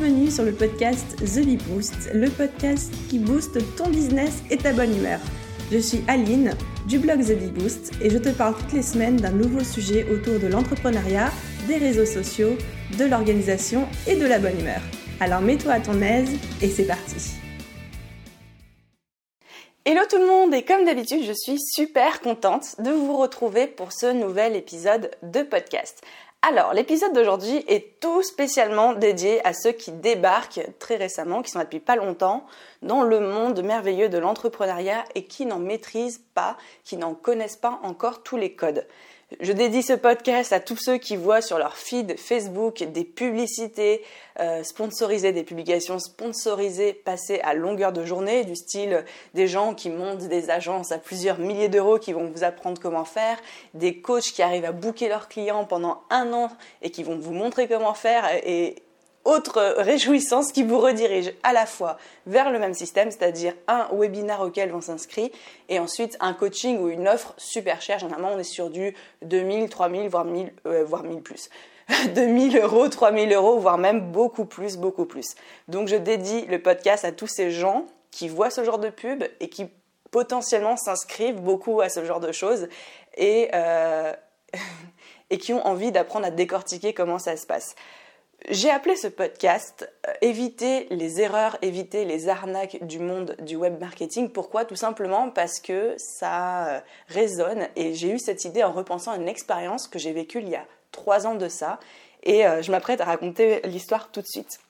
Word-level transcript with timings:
Bienvenue 0.00 0.30
sur 0.30 0.44
le 0.44 0.52
podcast 0.52 1.16
The 1.18 1.44
Bee 1.44 1.58
Boost, 1.58 2.08
le 2.14 2.30
podcast 2.30 2.90
qui 3.10 3.18
booste 3.18 3.58
ton 3.76 3.90
business 3.90 4.42
et 4.48 4.56
ta 4.56 4.72
bonne 4.72 4.96
humeur. 4.96 5.20
Je 5.70 5.76
suis 5.76 6.02
Aline 6.08 6.56
du 6.88 6.98
blog 6.98 7.20
The 7.22 7.36
Bee 7.36 7.50
Boost 7.50 7.92
et 8.00 8.08
je 8.08 8.16
te 8.16 8.30
parle 8.30 8.56
toutes 8.56 8.72
les 8.72 8.82
semaines 8.82 9.16
d'un 9.16 9.32
nouveau 9.32 9.62
sujet 9.62 10.06
autour 10.10 10.38
de 10.38 10.46
l'entrepreneuriat, 10.46 11.30
des 11.68 11.76
réseaux 11.76 12.06
sociaux, 12.06 12.56
de 12.98 13.04
l'organisation 13.04 13.86
et 14.06 14.16
de 14.16 14.24
la 14.24 14.38
bonne 14.38 14.58
humeur. 14.58 14.80
Alors 15.20 15.42
mets-toi 15.42 15.72
à 15.74 15.80
ton 15.80 16.00
aise 16.00 16.30
et 16.62 16.70
c'est 16.70 16.86
parti. 16.86 17.34
Hello 19.84 20.00
tout 20.08 20.18
le 20.18 20.26
monde 20.26 20.54
et 20.54 20.62
comme 20.62 20.86
d'habitude 20.86 21.24
je 21.26 21.34
suis 21.34 21.60
super 21.60 22.22
contente 22.22 22.80
de 22.80 22.90
vous 22.90 23.18
retrouver 23.18 23.66
pour 23.66 23.92
ce 23.92 24.10
nouvel 24.10 24.56
épisode 24.56 25.10
de 25.22 25.42
podcast. 25.42 26.00
Alors, 26.42 26.72
l'épisode 26.72 27.12
d'aujourd'hui 27.12 27.62
est 27.68 28.00
tout 28.00 28.22
spécialement 28.22 28.94
dédié 28.94 29.46
à 29.46 29.52
ceux 29.52 29.72
qui 29.72 29.92
débarquent 29.92 30.66
très 30.78 30.96
récemment, 30.96 31.42
qui 31.42 31.50
sont 31.50 31.58
depuis 31.58 31.80
pas 31.80 31.96
longtemps, 31.96 32.46
dans 32.80 33.02
le 33.02 33.20
monde 33.20 33.62
merveilleux 33.62 34.08
de 34.08 34.16
l'entrepreneuriat 34.16 35.04
et 35.14 35.24
qui 35.24 35.44
n'en 35.44 35.58
maîtrisent 35.58 36.24
pas, 36.34 36.56
qui 36.82 36.96
n'en 36.96 37.12
connaissent 37.12 37.58
pas 37.58 37.78
encore 37.82 38.22
tous 38.22 38.38
les 38.38 38.54
codes. 38.54 38.86
Je 39.38 39.52
dédie 39.52 39.84
ce 39.84 39.92
podcast 39.92 40.52
à 40.52 40.58
tous 40.58 40.76
ceux 40.76 40.98
qui 40.98 41.14
voient 41.14 41.40
sur 41.40 41.56
leur 41.56 41.76
feed 41.76 42.18
Facebook 42.18 42.82
des 42.82 43.04
publicités 43.04 44.02
euh, 44.40 44.64
sponsorisées, 44.64 45.32
des 45.32 45.44
publications 45.44 46.00
sponsorisées 46.00 46.92
passer 46.92 47.38
à 47.44 47.54
longueur 47.54 47.92
de 47.92 48.04
journée, 48.04 48.42
du 48.44 48.56
style 48.56 49.04
des 49.34 49.46
gens 49.46 49.74
qui 49.74 49.88
montent 49.88 50.26
des 50.26 50.50
agences 50.50 50.90
à 50.90 50.98
plusieurs 50.98 51.38
milliers 51.38 51.68
d'euros 51.68 51.98
qui 51.98 52.12
vont 52.12 52.28
vous 52.28 52.42
apprendre 52.42 52.80
comment 52.80 53.04
faire, 53.04 53.38
des 53.74 54.00
coachs 54.00 54.32
qui 54.32 54.42
arrivent 54.42 54.64
à 54.64 54.72
booker 54.72 55.08
leurs 55.08 55.28
clients 55.28 55.64
pendant 55.64 56.02
un 56.10 56.32
an 56.32 56.50
et 56.82 56.90
qui 56.90 57.04
vont 57.04 57.16
vous 57.16 57.32
montrer 57.32 57.68
comment 57.68 57.94
faire 57.94 58.24
et 58.44 58.82
autre 59.24 59.74
réjouissance 59.78 60.52
qui 60.52 60.62
vous 60.62 60.78
redirige 60.78 61.32
à 61.42 61.52
la 61.52 61.66
fois 61.66 61.98
vers 62.26 62.50
le 62.50 62.58
même 62.58 62.74
système, 62.74 63.10
c'est-à-dire 63.10 63.54
un 63.68 63.88
webinar 63.92 64.40
auquel 64.40 64.74
on 64.74 64.80
s'inscrit 64.80 65.30
et 65.68 65.78
ensuite 65.78 66.16
un 66.20 66.32
coaching 66.32 66.78
ou 66.78 66.88
une 66.88 67.06
offre 67.06 67.34
super 67.36 67.82
chère. 67.82 67.98
Généralement, 67.98 68.30
on 68.34 68.38
est 68.38 68.44
sur 68.44 68.70
du 68.70 68.94
2000, 69.22 69.68
3000, 69.68 70.08
voire 70.08 70.24
1000, 70.24 70.52
euh, 70.66 70.84
voire 70.84 71.02
1000 71.02 71.20
plus. 71.20 71.50
2000 72.14 72.58
euros, 72.58 72.88
3000 72.88 73.32
euros, 73.32 73.58
voire 73.58 73.78
même 73.78 74.12
beaucoup 74.12 74.44
plus, 74.44 74.76
beaucoup 74.76 75.04
plus. 75.04 75.34
Donc, 75.68 75.88
je 75.88 75.96
dédie 75.96 76.46
le 76.46 76.60
podcast 76.60 77.04
à 77.04 77.12
tous 77.12 77.26
ces 77.26 77.50
gens 77.50 77.86
qui 78.10 78.28
voient 78.28 78.50
ce 78.50 78.64
genre 78.64 78.78
de 78.78 78.90
pub 78.90 79.24
et 79.40 79.48
qui 79.48 79.66
potentiellement 80.10 80.76
s'inscrivent 80.76 81.40
beaucoup 81.40 81.80
à 81.80 81.88
ce 81.88 82.04
genre 82.04 82.20
de 82.20 82.32
choses 82.32 82.68
et, 83.16 83.48
euh, 83.54 84.12
et 85.30 85.38
qui 85.38 85.52
ont 85.52 85.64
envie 85.66 85.92
d'apprendre 85.92 86.26
à 86.26 86.30
décortiquer 86.30 86.94
comment 86.94 87.18
ça 87.18 87.36
se 87.36 87.46
passe. 87.46 87.74
J'ai 88.48 88.70
appelé 88.70 88.96
ce 88.96 89.06
podcast 89.06 89.92
euh, 90.08 90.12
Éviter 90.22 90.86
les 90.90 91.20
erreurs, 91.20 91.58
éviter 91.62 92.04
les 92.04 92.28
arnaques 92.28 92.78
du 92.84 92.98
monde 92.98 93.36
du 93.40 93.56
web 93.56 93.78
marketing. 93.78 94.30
Pourquoi? 94.30 94.64
Tout 94.64 94.76
simplement 94.76 95.30
parce 95.30 95.60
que 95.60 95.94
ça 95.98 96.68
euh, 96.68 96.80
résonne 97.08 97.68
et 97.76 97.94
j'ai 97.94 98.10
eu 98.10 98.18
cette 98.18 98.44
idée 98.44 98.64
en 98.64 98.72
repensant 98.72 99.12
à 99.12 99.16
une 99.16 99.28
expérience 99.28 99.88
que 99.88 99.98
j'ai 99.98 100.12
vécue 100.12 100.40
il 100.40 100.48
y 100.48 100.56
a 100.56 100.64
trois 100.90 101.26
ans 101.26 101.34
de 101.34 101.48
ça 101.48 101.78
et 102.22 102.46
euh, 102.46 102.62
je 102.62 102.70
m'apprête 102.70 103.00
à 103.00 103.04
raconter 103.04 103.60
l'histoire 103.64 104.10
tout 104.10 104.22
de 104.22 104.26
suite. 104.26 104.60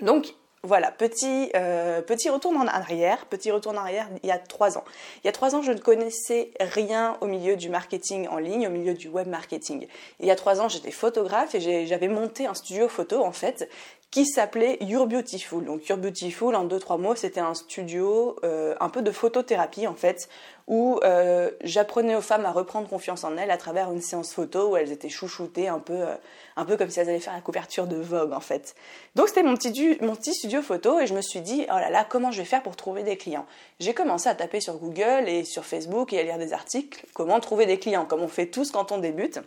Donc 0.00 0.34
voilà, 0.62 0.90
petit, 0.90 1.50
euh, 1.54 2.02
petit 2.02 2.28
retour 2.28 2.52
en 2.52 2.66
arrière, 2.66 3.24
petit 3.26 3.50
retour 3.50 3.72
en 3.72 3.76
arrière 3.76 4.08
il 4.22 4.28
y 4.28 4.32
a 4.32 4.38
trois 4.38 4.76
ans. 4.76 4.84
Il 5.24 5.26
y 5.26 5.30
a 5.30 5.32
trois 5.32 5.54
ans, 5.54 5.62
je 5.62 5.72
ne 5.72 5.78
connaissais 5.78 6.50
rien 6.60 7.16
au 7.22 7.26
milieu 7.26 7.56
du 7.56 7.70
marketing 7.70 8.28
en 8.28 8.36
ligne, 8.36 8.66
au 8.66 8.70
milieu 8.70 8.92
du 8.92 9.08
web 9.08 9.26
marketing. 9.26 9.86
Il 10.18 10.26
y 10.26 10.30
a 10.30 10.36
trois 10.36 10.60
ans, 10.60 10.68
j'étais 10.68 10.90
photographe 10.90 11.54
et 11.54 11.86
j'avais 11.86 12.08
monté 12.08 12.46
un 12.46 12.54
studio 12.54 12.88
photo 12.88 13.24
en 13.24 13.32
fait 13.32 13.70
qui 14.10 14.26
s'appelait 14.26 14.76
You're 14.80 15.06
Beautiful. 15.06 15.64
Donc 15.64 15.88
You're 15.88 15.98
Beautiful, 15.98 16.54
en 16.54 16.64
deux 16.64 16.78
trois 16.78 16.98
mots, 16.98 17.14
c'était 17.14 17.40
un 17.40 17.54
studio 17.54 18.36
euh, 18.44 18.74
un 18.80 18.88
peu 18.88 19.02
de 19.02 19.12
photothérapie 19.12 19.86
en 19.86 19.94
fait, 19.94 20.28
où 20.70 21.00
euh, 21.02 21.50
j'apprenais 21.62 22.14
aux 22.14 22.20
femmes 22.20 22.46
à 22.46 22.52
reprendre 22.52 22.88
confiance 22.88 23.24
en 23.24 23.36
elles 23.36 23.50
à 23.50 23.56
travers 23.56 23.90
une 23.90 24.00
séance 24.00 24.32
photo 24.32 24.70
où 24.70 24.76
elles 24.76 24.92
étaient 24.92 25.08
chouchoutées 25.08 25.66
un 25.66 25.80
peu, 25.80 25.94
euh, 25.94 26.14
un 26.56 26.64
peu 26.64 26.76
comme 26.76 26.88
si 26.88 27.00
elles 27.00 27.08
allaient 27.08 27.18
faire 27.18 27.34
la 27.34 27.40
couverture 27.40 27.88
de 27.88 27.96
Vogue 27.96 28.32
en 28.32 28.40
fait. 28.40 28.76
Donc 29.16 29.26
c'était 29.26 29.42
mon 29.42 29.56
petit, 29.56 30.32
studio 30.32 30.62
photo 30.62 31.00
et 31.00 31.08
je 31.08 31.14
me 31.14 31.22
suis 31.22 31.40
dit 31.40 31.66
oh 31.68 31.74
là 31.74 31.90
là 31.90 32.06
comment 32.08 32.30
je 32.30 32.38
vais 32.38 32.44
faire 32.44 32.62
pour 32.62 32.76
trouver 32.76 33.02
des 33.02 33.16
clients? 33.16 33.46
J'ai 33.80 33.94
commencé 33.94 34.28
à 34.28 34.34
taper 34.36 34.60
sur 34.60 34.78
Google 34.78 35.28
et 35.28 35.44
sur 35.44 35.64
Facebook 35.64 36.12
et 36.12 36.20
à 36.20 36.22
lire 36.22 36.38
des 36.38 36.52
articles 36.52 37.04
comment 37.14 37.40
trouver 37.40 37.66
des 37.66 37.80
clients 37.80 38.06
comme 38.06 38.22
on 38.22 38.28
fait 38.28 38.46
tous 38.46 38.70
quand 38.70 38.92
on 38.92 38.98
débute. 38.98 39.40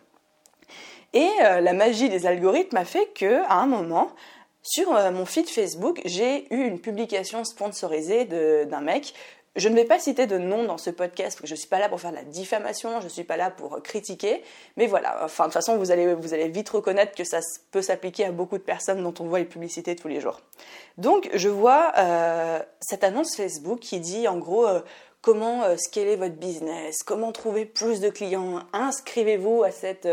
Et 1.13 1.29
la 1.39 1.73
magie 1.73 2.09
des 2.09 2.25
algorithmes 2.25 2.77
a 2.77 2.85
fait 2.85 3.07
que 3.13 3.43
à 3.47 3.61
un 3.61 3.67
moment 3.67 4.09
sur 4.63 4.95
euh, 4.95 5.11
mon 5.11 5.25
feed 5.25 5.49
Facebook, 5.49 6.01
j'ai 6.05 6.47
eu 6.53 6.65
une 6.65 6.79
publication 6.79 7.43
sponsorisée 7.43 8.23
d'un 8.25 8.79
mec. 8.81 9.13
Je 9.55 9.69
ne 9.69 9.75
vais 9.75 9.85
pas 9.85 9.99
citer 9.99 10.25
de 10.25 10.37
nom 10.37 10.63
dans 10.63 10.79
ce 10.79 10.89
podcast 10.89 11.37
parce 11.37 11.41
que 11.41 11.47
je 11.47 11.53
ne 11.53 11.57
suis 11.57 11.67
pas 11.67 11.79
là 11.79 11.87
pour 11.87 12.01
faire 12.01 12.09
de 12.11 12.15
la 12.15 12.23
diffamation, 12.23 12.99
je 12.99 13.05
ne 13.05 13.09
suis 13.09 13.23
pas 13.23 13.37
là 13.37 13.51
pour 13.51 13.75
euh, 13.75 13.79
critiquer, 13.81 14.43
mais 14.77 14.87
voilà, 14.87 15.23
enfin 15.23 15.43
de 15.43 15.49
toute 15.49 15.53
façon 15.53 15.77
vous 15.77 15.91
allez, 15.91 16.15
vite 16.49 16.69
reconnaître 16.69 17.15
que 17.15 17.23
ça 17.23 17.39
peut 17.71 17.83
s'appliquer 17.83 18.25
à 18.25 18.31
beaucoup 18.31 18.57
de 18.57 18.63
personnes 18.63 19.03
dont 19.03 19.13
on 19.19 19.27
voit 19.27 19.39
les 19.39 19.45
publicités 19.45 19.95
tous 19.95 20.07
les 20.07 20.21
jours. 20.21 20.41
Donc 20.97 21.29
je 21.33 21.49
vois 21.49 21.93
euh, 21.97 22.59
cette 22.81 23.03
annonce 23.03 23.35
Facebook 23.35 23.79
qui 23.79 23.99
dit 23.99 24.27
en 24.27 24.37
gros 24.37 24.65
comment 25.21 25.77
scaler 25.77 26.15
votre 26.15 26.35
business, 26.35 27.03
comment 27.03 27.31
trouver 27.31 27.65
plus 27.65 28.01
de 28.01 28.09
clients, 28.09 28.63
inscrivez-vous 28.73 29.63
à 29.63 29.71
cette 29.71 30.07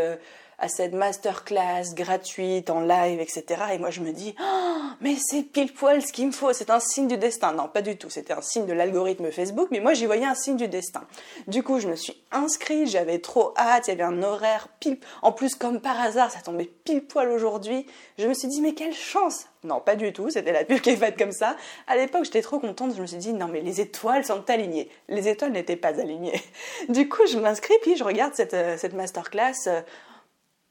à 0.61 0.67
cette 0.67 0.93
masterclass 0.93 1.95
gratuite 1.95 2.69
en 2.69 2.81
live, 2.81 3.19
etc. 3.19 3.43
Et 3.73 3.79
moi, 3.79 3.89
je 3.89 3.99
me 3.99 4.11
dis, 4.11 4.35
oh, 4.39 4.81
mais 5.01 5.15
c'est 5.19 5.41
pile 5.41 5.73
poil 5.73 6.03
ce 6.03 6.13
qu'il 6.13 6.27
me 6.27 6.31
faut. 6.31 6.53
C'est 6.53 6.69
un 6.69 6.79
signe 6.79 7.07
du 7.07 7.17
destin. 7.17 7.53
Non, 7.53 7.67
pas 7.67 7.81
du 7.81 7.97
tout. 7.97 8.11
C'était 8.11 8.33
un 8.33 8.41
signe 8.41 8.67
de 8.67 8.73
l'algorithme 8.73 9.31
Facebook, 9.31 9.69
mais 9.71 9.79
moi, 9.79 9.95
j'y 9.95 10.05
voyais 10.05 10.25
un 10.25 10.35
signe 10.35 10.57
du 10.57 10.67
destin. 10.67 11.01
Du 11.47 11.63
coup, 11.63 11.79
je 11.79 11.87
me 11.87 11.95
suis 11.95 12.15
inscrite. 12.31 12.87
J'avais 12.89 13.17
trop 13.17 13.55
hâte. 13.57 13.87
Il 13.87 13.89
y 13.89 13.93
avait 13.93 14.03
un 14.03 14.21
horaire 14.21 14.67
pile. 14.79 14.99
En 15.23 15.31
plus, 15.31 15.55
comme 15.55 15.81
par 15.81 15.99
hasard, 15.99 16.29
ça 16.29 16.41
tombait 16.41 16.65
pile 16.65 17.03
poil 17.03 17.29
aujourd'hui. 17.31 17.87
Je 18.19 18.27
me 18.27 18.35
suis 18.35 18.47
dit, 18.47 18.61
mais 18.61 18.73
quelle 18.73 18.93
chance. 18.93 19.47
Non, 19.63 19.79
pas 19.79 19.95
du 19.95 20.13
tout. 20.13 20.29
C'était 20.29 20.51
la 20.51 20.63
pub 20.63 20.79
qui 20.79 20.91
est 20.91 20.95
faite 20.95 21.17
comme 21.17 21.31
ça. 21.31 21.55
À 21.87 21.95
l'époque, 21.95 22.25
j'étais 22.25 22.43
trop 22.43 22.59
contente. 22.59 22.93
Je 22.95 23.01
me 23.01 23.07
suis 23.07 23.17
dit, 23.17 23.33
non, 23.33 23.47
mais 23.47 23.61
les 23.61 23.81
étoiles 23.81 24.23
sont 24.23 24.47
alignées. 24.47 24.89
Les 25.09 25.27
étoiles 25.27 25.53
n'étaient 25.53 25.75
pas 25.75 25.99
alignées. 25.99 26.39
Du 26.89 27.09
coup, 27.09 27.25
je 27.25 27.39
m'inscris, 27.39 27.73
puis 27.81 27.95
je 27.95 28.03
regarde 28.03 28.33
cette, 28.35 28.53
euh, 28.53 28.77
cette 28.77 28.93
masterclass 28.93 29.53
euh, 29.67 29.81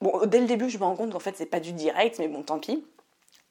Bon, 0.01 0.27
dès 0.27 0.41
le 0.41 0.47
début, 0.47 0.71
je 0.71 0.79
me 0.79 0.85
rends 0.85 0.97
compte 0.97 1.13
qu'en 1.13 1.19
fait, 1.19 1.35
c'est 1.37 1.47
pas 1.47 1.61
du 1.61 1.73
direct, 1.73 2.19
mais 2.19 2.29
bon, 2.29 2.43
tant 2.43 2.59
pis. 2.59 2.85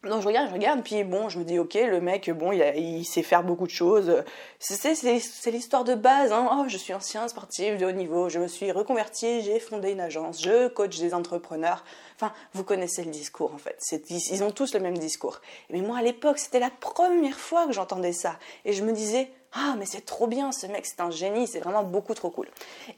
Donc 0.04 0.22
je 0.22 0.28
regarde, 0.28 0.48
je 0.48 0.54
regarde, 0.54 0.82
puis 0.82 1.04
bon, 1.04 1.28
je 1.28 1.38
me 1.40 1.44
dis 1.44 1.60
ok, 1.60 1.74
le 1.74 2.00
mec, 2.00 2.32
bon, 2.32 2.54
il, 2.54 2.64
il 2.78 3.04
sait 3.04 3.22
faire 3.22 3.44
beaucoup 3.44 3.66
de 3.66 3.72
choses. 3.72 4.24
C'est 4.58 5.52
l'histoire 5.52 5.84
de 5.84 5.94
base. 5.94 6.32
Hein. 6.32 6.50
Oh, 6.54 6.64
je 6.70 6.78
suis 6.78 6.94
ancien 6.94 7.28
sportif 7.28 7.78
de 7.78 7.86
haut 7.86 7.92
niveau, 7.92 8.30
je 8.30 8.40
me 8.40 8.48
suis 8.48 8.72
reconverti, 8.72 9.42
j'ai 9.42 9.60
fondé 9.60 9.92
une 9.92 10.00
agence, 10.00 10.42
je 10.42 10.70
coach 10.70 10.98
des 11.00 11.14
entrepreneurs. 11.14 11.84
Enfin, 12.16 12.32
vous 12.54 12.64
connaissez 12.64 13.04
le 13.04 13.12
discours 13.12 13.54
en 13.54 13.58
fait. 13.58 13.84
Ils 14.10 14.42
ont 14.42 14.52
tous 14.52 14.74
le 14.74 14.80
même 14.80 14.98
discours. 14.98 15.42
Mais 15.70 15.82
moi 15.82 15.98
à 15.98 16.02
l'époque, 16.02 16.40
c'était 16.40 16.60
la 16.60 16.72
première 16.72 17.38
fois 17.38 17.68
que 17.68 17.74
j'entendais 17.74 18.14
ça, 18.14 18.40
et 18.64 18.72
je 18.72 18.86
me 18.86 18.94
disais 18.94 19.30
ah 19.54 19.76
mais 19.80 19.86
c'est 19.86 20.06
trop 20.06 20.28
bien 20.28 20.52
ce 20.52 20.68
mec 20.68 20.86
c'est 20.86 21.00
un 21.02 21.10
génie 21.10 21.48
c'est 21.48 21.60
vraiment 21.60 21.84
beaucoup 21.84 22.14
trop 22.14 22.30
cool. 22.30 22.48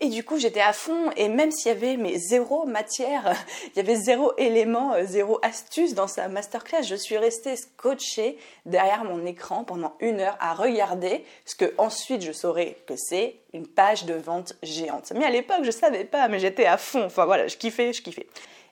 Et 0.02 0.10
du 0.10 0.24
coup 0.24 0.38
j'étais 0.38 0.60
à 0.62 0.74
fond 0.74 1.10
et 1.16 1.30
même 1.30 1.52
s'il 1.52 1.72
y 1.72 1.76
avait 1.76 1.96
mes 1.96 2.18
zéro 2.18 2.66
matière 2.66 3.34
il 3.74 3.78
y 3.78 3.80
avait 3.80 3.96
zéro 3.96 4.34
élément 4.38 4.94
euh, 4.94 5.06
zéro 5.06 5.40
astuce 5.44 5.94
dans 5.94 6.08
sa 6.08 6.28
masterclass 6.28 6.84
je 6.84 6.96
suis 6.96 7.18
restée 7.18 7.56
scotchée 7.56 8.38
derrière 8.66 9.06
mon 9.06 9.26
écran 9.26 9.64
pendant 9.64 9.94
une 10.02 10.20
heure 10.20 10.38
à 10.42 10.54
regarder 10.54 11.24
ce 11.46 11.56
que 11.56 11.74
ensuite 11.78 12.22
je 12.22 12.34
saurais 12.34 12.78
que 12.86 12.96
c'est 12.98 13.38
une 13.54 13.68
page 13.68 14.06
de 14.06 14.14
vente 14.14 14.54
géante. 14.64 15.12
Mais 15.16 15.26
à 15.26 15.30
l'époque 15.30 15.64
je 15.64 15.72
savais 15.72 16.04
pas 16.04 16.28
mais 16.28 16.40
j'étais 16.40 16.66
à 16.66 16.78
fond. 16.78 17.06
Enfin 17.06 17.26
voilà 17.26 17.48
je 17.48 17.56
kiffais 17.56 17.94
je 17.94 18.02
kiffais 18.02 18.28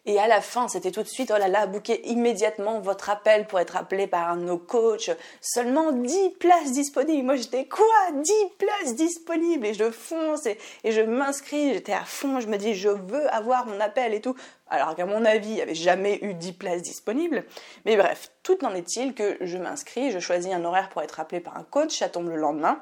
et 0.06 0.18
à 0.20 0.28
la 0.28 0.42
fin, 0.42 0.68
c'était 0.68 0.92
tout 0.92 1.04
de 1.04 1.08
suite, 1.08 1.32
oh 1.36 1.38
là 1.38 1.48
là, 1.48 1.68
bouquez 1.68 2.08
immédiatement 2.10 2.80
votre 2.80 3.10
appel 3.10 3.46
pour 3.48 3.60
être 3.60 3.76
appelé 3.76 4.08
par 4.08 4.30
un 4.30 4.38
nos 4.38 4.58
coachs. 4.58 5.12
Seulement 5.42 5.92
10 5.92 6.32
places 6.40 6.72
disponibles. 6.72 7.26
Moi, 7.26 7.36
j'étais 7.36 7.66
quoi? 7.66 7.86
10 8.14 8.34
places 8.58 8.96
disponibles 8.96 9.66
Et 9.66 9.74
je 9.74 9.92
fonce 9.92 10.46
et, 10.46 10.58
je 10.86 11.02
m'inscris. 11.02 11.74
J'étais 11.74 11.94
à 11.94 12.06
fond. 12.06 12.40
Je 12.40 12.48
me 12.48 12.58
dis, 12.58 12.76
je 12.76 12.90
veux 12.90 13.32
avoir 13.34 13.66
mon 13.66 13.80
appel 13.80 14.14
et 14.14 14.22
tout. 14.22 14.36
Alors 14.70 14.96
qu'à 14.96 15.06
mon 15.06 15.26
avis, 15.26 15.50
il 15.50 15.56
n'y 15.56 15.62
avait 15.62 15.76
jamais 15.76 16.20
eu 16.22 16.34
10 16.34 16.54
places 16.54 16.82
disponibles. 16.82 17.44
Mais 17.86 17.98
bref, 17.98 18.32
tout 18.44 18.64
en 18.64 18.74
est-il 18.74 19.14
que 19.14 19.38
je 19.42 19.58
m'inscris, 19.58 20.12
je 20.12 20.20
choisis 20.20 20.52
un 20.54 20.64
horaire 20.64 20.90
pour 20.90 21.02
être 21.02 21.20
appelé 21.20 21.42
par 21.42 21.58
un 21.58 21.64
coach, 21.64 21.98
ça 21.98 22.08
tombe 22.08 22.30
le 22.30 22.36
lendemain. 22.36 22.80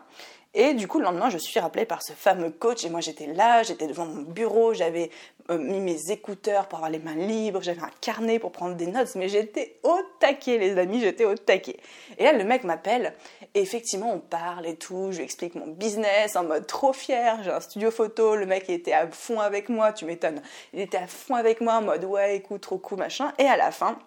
Et 0.60 0.74
du 0.74 0.88
coup, 0.88 0.98
le 0.98 1.04
lendemain, 1.04 1.30
je 1.30 1.38
suis 1.38 1.60
rappelée 1.60 1.86
par 1.86 2.02
ce 2.02 2.14
fameux 2.14 2.50
coach. 2.50 2.84
Et 2.84 2.90
moi, 2.90 3.00
j'étais 3.00 3.28
là, 3.28 3.62
j'étais 3.62 3.86
devant 3.86 4.08
mon 4.08 4.24
bureau, 4.24 4.74
j'avais 4.74 5.12
euh, 5.52 5.60
mis 5.60 5.80
mes 5.80 6.10
écouteurs 6.10 6.68
pour 6.68 6.80
avoir 6.80 6.90
les 6.90 6.98
mains 6.98 7.16
libres, 7.16 7.62
j'avais 7.62 7.84
un 7.84 7.92
carnet 8.02 8.40
pour 8.40 8.52
prendre 8.52 8.76
des 8.76 8.88
notes, 8.88 9.14
mais 9.14 9.30
j'étais 9.30 9.78
au 9.84 9.96
taquet, 10.20 10.58
les 10.58 10.76
amis, 10.80 11.00
j'étais 11.00 11.26
au 11.26 11.36
taquet. 11.36 11.78
Et 12.18 12.24
là, 12.24 12.34
le 12.34 12.44
mec 12.44 12.64
m'appelle, 12.64 13.14
et 13.54 13.62
effectivement, 13.62 14.12
on 14.12 14.20
parle 14.20 14.66
et 14.66 14.76
tout, 14.76 15.12
je 15.12 15.18
lui 15.18 15.26
explique 15.26 15.54
mon 15.54 15.68
business 15.68 16.36
en 16.36 16.44
mode 16.44 16.66
trop 16.66 16.92
fier, 16.92 17.38
j'ai 17.44 17.52
un 17.52 17.60
studio 17.60 17.92
photo, 17.92 18.36
le 18.36 18.48
mec 18.48 18.68
était 18.68 18.94
à 18.94 19.08
fond 19.08 19.40
avec 19.40 19.70
moi, 19.70 19.94
tu 19.94 20.06
m'étonnes. 20.06 20.42
Il 20.74 20.80
était 20.80 20.98
à 20.98 21.06
fond 21.06 21.36
avec 21.36 21.62
moi 21.62 21.76
en 21.76 21.82
mode 21.84 22.04
ouais, 22.04 22.36
écoute, 22.36 22.62
trop 22.62 22.80
cool, 22.80 22.98
machin. 22.98 23.32
Et 23.38 23.46
à 23.46 23.58
la 23.58 23.70
fin, 23.70 24.00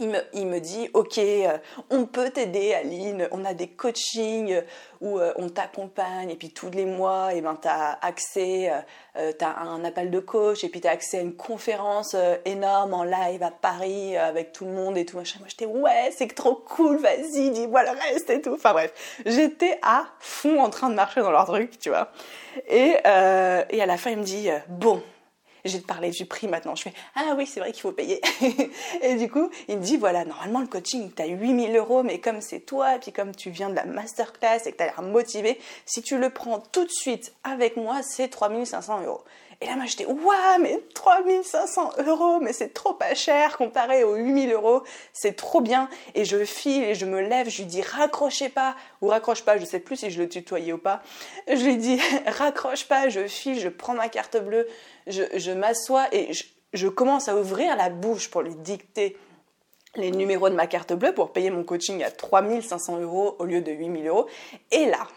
il 0.00 0.08
me, 0.08 0.58
dit, 0.58 0.88
ok, 0.92 1.18
euh, 1.18 1.58
on 1.90 2.06
peut 2.06 2.30
t'aider 2.30 2.74
Aline, 2.74 3.28
on 3.30 3.44
a 3.44 3.54
des 3.54 3.68
coachings 3.68 4.60
où 5.00 5.18
euh, 5.18 5.32
on 5.36 5.48
t'accompagne 5.48 6.30
et 6.30 6.36
puis 6.36 6.50
tous 6.50 6.70
les 6.70 6.84
mois, 6.84 7.32
et 7.32 7.38
eh 7.38 7.40
ben, 7.40 7.56
as 7.64 8.04
accès, 8.04 8.72
euh, 9.16 9.32
tu 9.38 9.44
as 9.44 9.56
un 9.56 9.84
appel 9.84 10.10
de 10.10 10.18
coach 10.18 10.64
et 10.64 10.68
puis 10.68 10.80
tu 10.80 10.88
as 10.88 10.92
accès 10.92 11.18
à 11.18 11.20
une 11.20 11.36
conférence 11.36 12.16
énorme 12.44 12.94
en 12.94 13.04
live 13.04 13.42
à 13.42 13.50
Paris 13.50 14.16
avec 14.16 14.52
tout 14.52 14.64
le 14.64 14.72
monde 14.72 14.98
et 14.98 15.06
tout 15.06 15.16
machin. 15.16 15.38
Moi 15.38 15.48
j'étais, 15.48 15.66
ouais, 15.66 16.10
c'est 16.16 16.32
trop 16.34 16.56
cool, 16.56 16.96
vas-y, 16.98 17.50
dis-moi 17.50 17.84
le 17.84 17.90
reste 17.90 18.30
et 18.30 18.40
tout. 18.40 18.54
Enfin 18.54 18.72
bref, 18.72 18.92
j'étais 19.24 19.78
à 19.82 20.06
fond 20.18 20.60
en 20.60 20.70
train 20.70 20.90
de 20.90 20.94
marcher 20.94 21.20
dans 21.20 21.30
leur 21.30 21.46
truc, 21.46 21.78
tu 21.78 21.90
vois. 21.90 22.10
Et 22.68 22.96
à 23.04 23.86
la 23.86 23.96
fin, 23.96 24.10
il 24.10 24.18
me 24.18 24.24
dit, 24.24 24.48
bon, 24.68 25.02
j'ai 25.64 25.80
te 25.80 25.86
parler 25.86 26.10
du 26.10 26.26
prix 26.26 26.48
maintenant. 26.48 26.74
Je 26.74 26.82
fais 26.82 26.92
Ah 27.14 27.34
oui, 27.36 27.46
c'est 27.46 27.60
vrai 27.60 27.72
qu'il 27.72 27.82
faut 27.82 27.92
payer. 27.92 28.20
et 29.02 29.14
du 29.16 29.30
coup, 29.30 29.50
il 29.68 29.78
me 29.78 29.82
dit 29.82 29.96
Voilà, 29.96 30.24
normalement 30.24 30.60
le 30.60 30.66
coaching, 30.66 31.10
tu 31.14 31.22
as 31.22 31.26
8000 31.26 31.76
euros, 31.76 32.02
mais 32.02 32.20
comme 32.20 32.40
c'est 32.40 32.60
toi, 32.60 32.98
puis 33.00 33.12
comme 33.12 33.34
tu 33.34 33.50
viens 33.50 33.70
de 33.70 33.74
la 33.74 33.84
masterclass 33.84 34.60
et 34.66 34.72
que 34.72 34.76
tu 34.76 34.82
as 34.82 34.86
l'air 34.86 35.02
motivé, 35.02 35.58
si 35.86 36.02
tu 36.02 36.18
le 36.18 36.30
prends 36.30 36.58
tout 36.58 36.84
de 36.84 36.90
suite 36.90 37.32
avec 37.44 37.76
moi, 37.76 38.00
c'est 38.02 38.28
3500 38.28 39.02
euros. 39.02 39.24
Et 39.64 39.66
là, 39.66 39.76
moi, 39.76 39.86
j'étais, 39.86 40.04
waouh, 40.04 40.60
mais 40.60 40.78
3500 40.92 41.92
euros, 42.06 42.38
mais 42.38 42.52
c'est 42.52 42.74
trop 42.74 42.92
pas 42.92 43.14
cher 43.14 43.56
comparé 43.56 44.04
aux 44.04 44.14
8000 44.14 44.52
euros, 44.52 44.82
c'est 45.14 45.36
trop 45.36 45.62
bien. 45.62 45.88
Et 46.14 46.26
je 46.26 46.44
file 46.44 46.84
et 46.84 46.94
je 46.94 47.06
me 47.06 47.22
lève, 47.22 47.48
je 47.48 47.62
lui 47.62 47.64
dis, 47.64 47.80
raccrochez 47.80 48.50
pas, 48.50 48.76
ou 49.00 49.08
raccroche 49.08 49.42
pas, 49.42 49.56
je 49.56 49.64
sais 49.64 49.80
plus 49.80 49.96
si 49.96 50.10
je 50.10 50.20
le 50.20 50.28
tutoyais 50.28 50.74
ou 50.74 50.78
pas. 50.78 51.02
Je 51.48 51.64
lui 51.64 51.78
dis, 51.78 51.98
raccroche 52.26 52.86
pas, 52.88 53.08
je 53.08 53.26
file, 53.26 53.58
je 53.58 53.70
prends 53.70 53.94
ma 53.94 54.10
carte 54.10 54.36
bleue, 54.36 54.68
je, 55.06 55.52
m'assois 55.52 56.08
et 56.12 56.32
je, 56.74 56.88
commence 56.88 57.30
à 57.30 57.36
ouvrir 57.36 57.74
la 57.74 57.88
bouche 57.88 58.28
pour 58.30 58.42
lui 58.42 58.56
dicter 58.56 59.16
les 59.96 60.10
numéros 60.10 60.50
de 60.50 60.54
ma 60.54 60.66
carte 60.66 60.92
bleue 60.92 61.14
pour 61.14 61.32
payer 61.32 61.48
mon 61.48 61.64
coaching 61.64 62.02
à 62.02 62.10
3500 62.10 63.00
euros 63.00 63.36
au 63.38 63.46
lieu 63.46 63.62
de 63.62 63.72
8000 63.72 64.08
euros. 64.08 64.26
Et 64.72 64.84
là, 64.84 65.08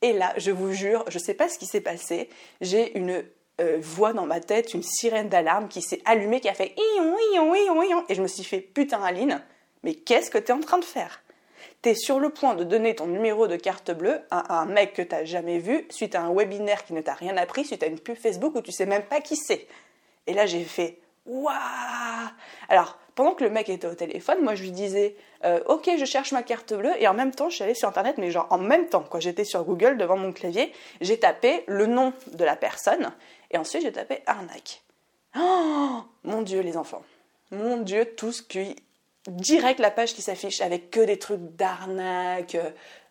et 0.00 0.14
là, 0.14 0.32
je 0.38 0.50
vous 0.50 0.72
jure, 0.72 1.04
je 1.08 1.18
sais 1.18 1.34
pas 1.34 1.50
ce 1.50 1.58
qui 1.58 1.66
s'est 1.66 1.82
passé, 1.82 2.30
j'ai 2.62 2.96
une 2.96 3.22
euh, 3.60 3.78
voix 3.80 4.12
dans 4.12 4.26
ma 4.26 4.40
tête, 4.40 4.74
une 4.74 4.82
sirène 4.82 5.28
d'alarme 5.28 5.68
qui 5.68 5.82
s'est 5.82 6.00
allumée, 6.04 6.40
qui 6.40 6.48
a 6.48 6.54
fait 6.54 6.74
ion, 6.96 7.16
ion, 7.34 7.54
ion, 7.54 7.82
ion, 7.82 8.04
et 8.08 8.14
je 8.14 8.22
me 8.22 8.26
suis 8.26 8.44
fait 8.44 8.60
putain 8.60 9.02
Aline, 9.02 9.42
mais 9.82 9.94
qu'est-ce 9.94 10.30
que 10.30 10.38
tu 10.38 10.46
es 10.46 10.52
en 10.52 10.60
train 10.60 10.78
de 10.78 10.84
faire? 10.84 11.22
Tu 11.82 11.90
es 11.90 11.94
sur 11.94 12.18
le 12.18 12.30
point 12.30 12.54
de 12.54 12.64
donner 12.64 12.94
ton 12.94 13.06
numéro 13.06 13.48
de 13.48 13.56
carte 13.56 13.90
bleue 13.90 14.20
à 14.30 14.60
un 14.60 14.66
mec 14.66 14.94
que 14.94 15.02
tu 15.02 15.14
n'as 15.14 15.24
jamais 15.24 15.58
vu, 15.58 15.86
suite 15.90 16.14
à 16.14 16.22
un 16.22 16.32
webinaire 16.32 16.84
qui 16.84 16.92
ne 16.92 17.00
t'a 17.00 17.14
rien 17.14 17.36
appris, 17.36 17.64
suite 17.64 17.82
à 17.82 17.86
une 17.86 17.98
pub 17.98 18.16
Facebook 18.16 18.54
où 18.54 18.62
tu 18.62 18.72
sais 18.72 18.86
même 18.86 19.02
pas 19.02 19.20
qui 19.20 19.36
c'est. 19.36 19.66
Et 20.26 20.34
là, 20.34 20.46
j'ai 20.46 20.64
fait 20.64 20.98
waouh! 21.26 21.52
Alors, 22.68 22.98
pendant 23.14 23.34
que 23.34 23.44
le 23.44 23.50
mec 23.50 23.68
était 23.68 23.86
au 23.86 23.94
téléphone, 23.94 24.42
moi 24.42 24.54
je 24.54 24.62
lui 24.62 24.70
disais 24.70 25.16
euh, 25.44 25.60
Ok, 25.66 25.90
je 25.98 26.04
cherche 26.04 26.32
ma 26.32 26.42
carte 26.42 26.72
bleue. 26.72 26.92
Et 26.98 27.08
en 27.08 27.14
même 27.14 27.32
temps, 27.32 27.50
je 27.50 27.56
suis 27.56 27.64
allée 27.64 27.74
sur 27.74 27.88
internet, 27.88 28.16
mais 28.18 28.30
genre 28.30 28.46
en 28.50 28.58
même 28.58 28.88
temps, 28.88 29.04
quand 29.08 29.20
j'étais 29.20 29.44
sur 29.44 29.64
Google 29.64 29.98
devant 29.98 30.16
mon 30.16 30.32
clavier, 30.32 30.72
j'ai 31.00 31.18
tapé 31.18 31.64
le 31.66 31.86
nom 31.86 32.12
de 32.32 32.44
la 32.44 32.56
personne. 32.56 33.12
Et 33.50 33.58
ensuite, 33.58 33.82
j'ai 33.82 33.92
tapé 33.92 34.22
arnaque. 34.26 34.82
Oh 35.36 36.02
mon 36.24 36.42
Dieu, 36.42 36.60
les 36.60 36.76
enfants. 36.76 37.02
Mon 37.50 37.78
Dieu, 37.78 38.04
tout 38.16 38.32
ce 38.32 38.42
qui. 38.42 38.76
Direct 39.28 39.78
la 39.78 39.92
page 39.92 40.14
qui 40.14 40.22
s'affiche 40.22 40.60
avec 40.62 40.90
que 40.90 40.98
des 40.98 41.16
trucs 41.16 41.54
d'arnaque, 41.54 42.56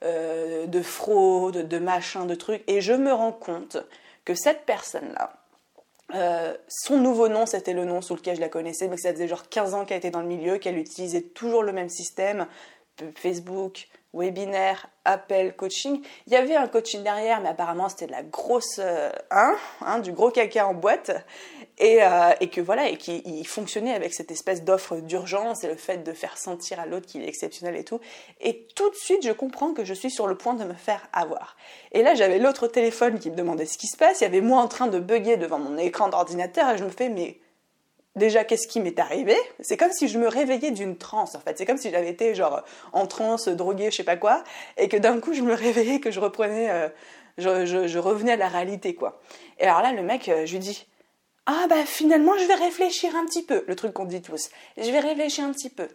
euh, 0.04 0.66
de 0.68 0.82
fraude, 0.82 1.70
de 1.70 1.80
machin, 1.80 2.26
de 2.26 2.36
trucs. 2.36 2.64
Et 2.68 2.82
je 2.82 2.92
me 2.92 3.14
rends 3.14 3.32
compte 3.32 3.78
que 4.26 4.36
cette 4.36 4.66
personne-là, 4.66 5.41
euh, 6.14 6.56
son 6.68 6.98
nouveau 6.98 7.28
nom, 7.28 7.46
c'était 7.46 7.74
le 7.74 7.86
nom 7.86 8.02
sous 8.02 8.16
lequel 8.16 8.36
je 8.36 8.42
la 8.42 8.50
connaissais, 8.50 8.88
mais 8.88 8.98
ça 8.98 9.12
faisait 9.12 9.28
genre 9.28 9.48
15 9.50 9.74
ans 9.74 9.86
qu'elle 9.86 9.98
était 9.98 10.12
dans 10.12 10.22
le 10.22 10.28
milieu, 10.28 10.58
qu'elle 10.58 10.78
utilisait 10.78 11.22
toujours 11.22 11.64
le 11.64 11.72
même 11.72 11.90
système, 11.90 12.48
Facebook, 13.16 13.88
webinaire, 14.14 14.88
appel, 15.06 15.56
coaching. 15.56 16.02
Il 16.28 16.34
y 16.34 16.36
avait 16.36 16.56
un 16.56 16.68
coaching 16.68 17.04
derrière, 17.04 17.42
mais 17.42 17.50
apparemment 17.50 17.90
c'était 17.90 18.08
de 18.08 18.12
la 18.12 18.24
grosse 18.24 18.80
euh, 18.80 19.10
hein, 19.32 20.00
du 20.00 20.12
gros 20.12 20.32
caca 20.32 20.68
en 20.68 20.74
boîte, 20.74 21.12
et, 21.78 22.04
euh, 22.04 22.32
et 22.40 22.50
que 22.50 22.62
voilà, 22.62 22.90
et 22.90 22.98
qui 22.98 23.44
fonctionnait 23.46 23.94
avec 23.94 24.14
cette 24.14 24.32
espèce 24.32 24.64
d'offre 24.64 24.98
d'urgence 24.98 25.64
et 25.64 25.68
le 25.68 25.76
fait 25.76 26.00
de 26.00 26.14
faire 26.14 26.38
sentir 26.38 26.80
à 26.80 26.86
l'autre 26.86 27.08
qu'il 27.08 27.24
est 27.24 27.28
exceptionnel 27.28 27.76
et 27.76 27.84
tout. 27.84 28.00
Et 28.42 28.68
tout 28.76 28.90
de 28.90 28.96
suite, 28.96 29.26
je 29.26 29.32
comprends 29.32 29.74
que 29.74 29.86
je 29.86 29.94
suis 29.94 30.12
sur 30.12 30.28
le 30.28 30.36
point 30.36 30.54
de 30.54 30.66
me 30.66 30.74
faire 30.74 31.08
avoir. 31.14 31.56
Et 31.92 32.04
là, 32.04 32.14
j'avais 32.14 32.38
l'autre 32.38 32.68
téléphone 32.68 33.20
qui 33.20 33.32
me 33.32 33.36
demandait 33.36 33.66
ce 33.66 33.78
qui 33.78 33.88
se 33.88 33.98
passe. 33.98 34.22
Il 34.22 34.26
y 34.26 34.28
avait 34.28 34.42
moi 34.42 34.62
en 34.62 34.68
train 34.68 34.88
de 34.88 35.00
bugger 35.00 35.38
devant 35.38 35.60
mon 35.60 35.78
écran 35.78 36.10
d'ordinateur, 36.10 36.72
et 36.72 36.78
je 36.78 36.84
me 36.84 36.90
fais 36.90 37.10
mais 37.10 37.38
déjà 38.16 38.44
qu'est-ce 38.44 38.68
qui 38.68 38.80
m'est 38.80 39.00
arrivé? 39.00 39.36
C'est 39.60 39.78
comme 39.78 39.92
si 39.92 40.08
je 40.08 40.20
me 40.20 40.28
réveillais 40.28 40.72
d'une 40.72 40.98
transe 40.98 41.36
en 41.36 41.40
fait. 41.40 41.58
C'est 41.58 41.66
comme 41.66 41.78
si 41.78 41.92
j'avais 41.92 42.10
été 42.10 42.36
genre 42.36 42.64
en 42.94 43.08
transe, 43.08 43.48
droguée, 43.48 43.92
je 43.92 43.98
sais 43.98 44.04
pas 44.04 44.18
quoi, 44.18 44.44
et 44.78 44.88
que 44.88 44.98
d'un 44.98 45.20
coup 45.20 45.34
je 45.34 45.42
me 45.42 45.54
réveillais, 45.54 46.00
que 46.00 46.12
je 46.12 46.20
reprenais, 46.20 46.70
euh, 46.70 46.90
je, 47.38 47.98
revenais 47.98 48.34
à 48.34 48.38
la 48.38 48.48
réalité 48.48 48.96
quoi. 48.96 49.22
Et 49.60 49.64
alors 49.64 49.82
là 49.82 49.94
le 49.94 50.02
mec, 50.02 50.30
euh, 50.30 50.46
je 50.46 50.54
lui 50.54 50.60
dis 50.60 50.86
ah 51.46 51.66
bah 51.70 51.86
finalement 51.86 52.38
je 52.38 52.46
vais 52.46 52.56
réfléchir 52.56 53.16
un 53.16 53.26
petit 53.26 53.44
peu, 53.44 53.64
le 53.68 53.76
truc 53.76 53.94
qu'on 53.94 54.06
dit 54.06 54.22
tous. 54.22 54.50
Je 54.78 54.92
vais 54.92 55.00
réfléchir 55.00 55.46
un 55.46 55.52
petit 55.52 55.70
peu. 55.70 55.88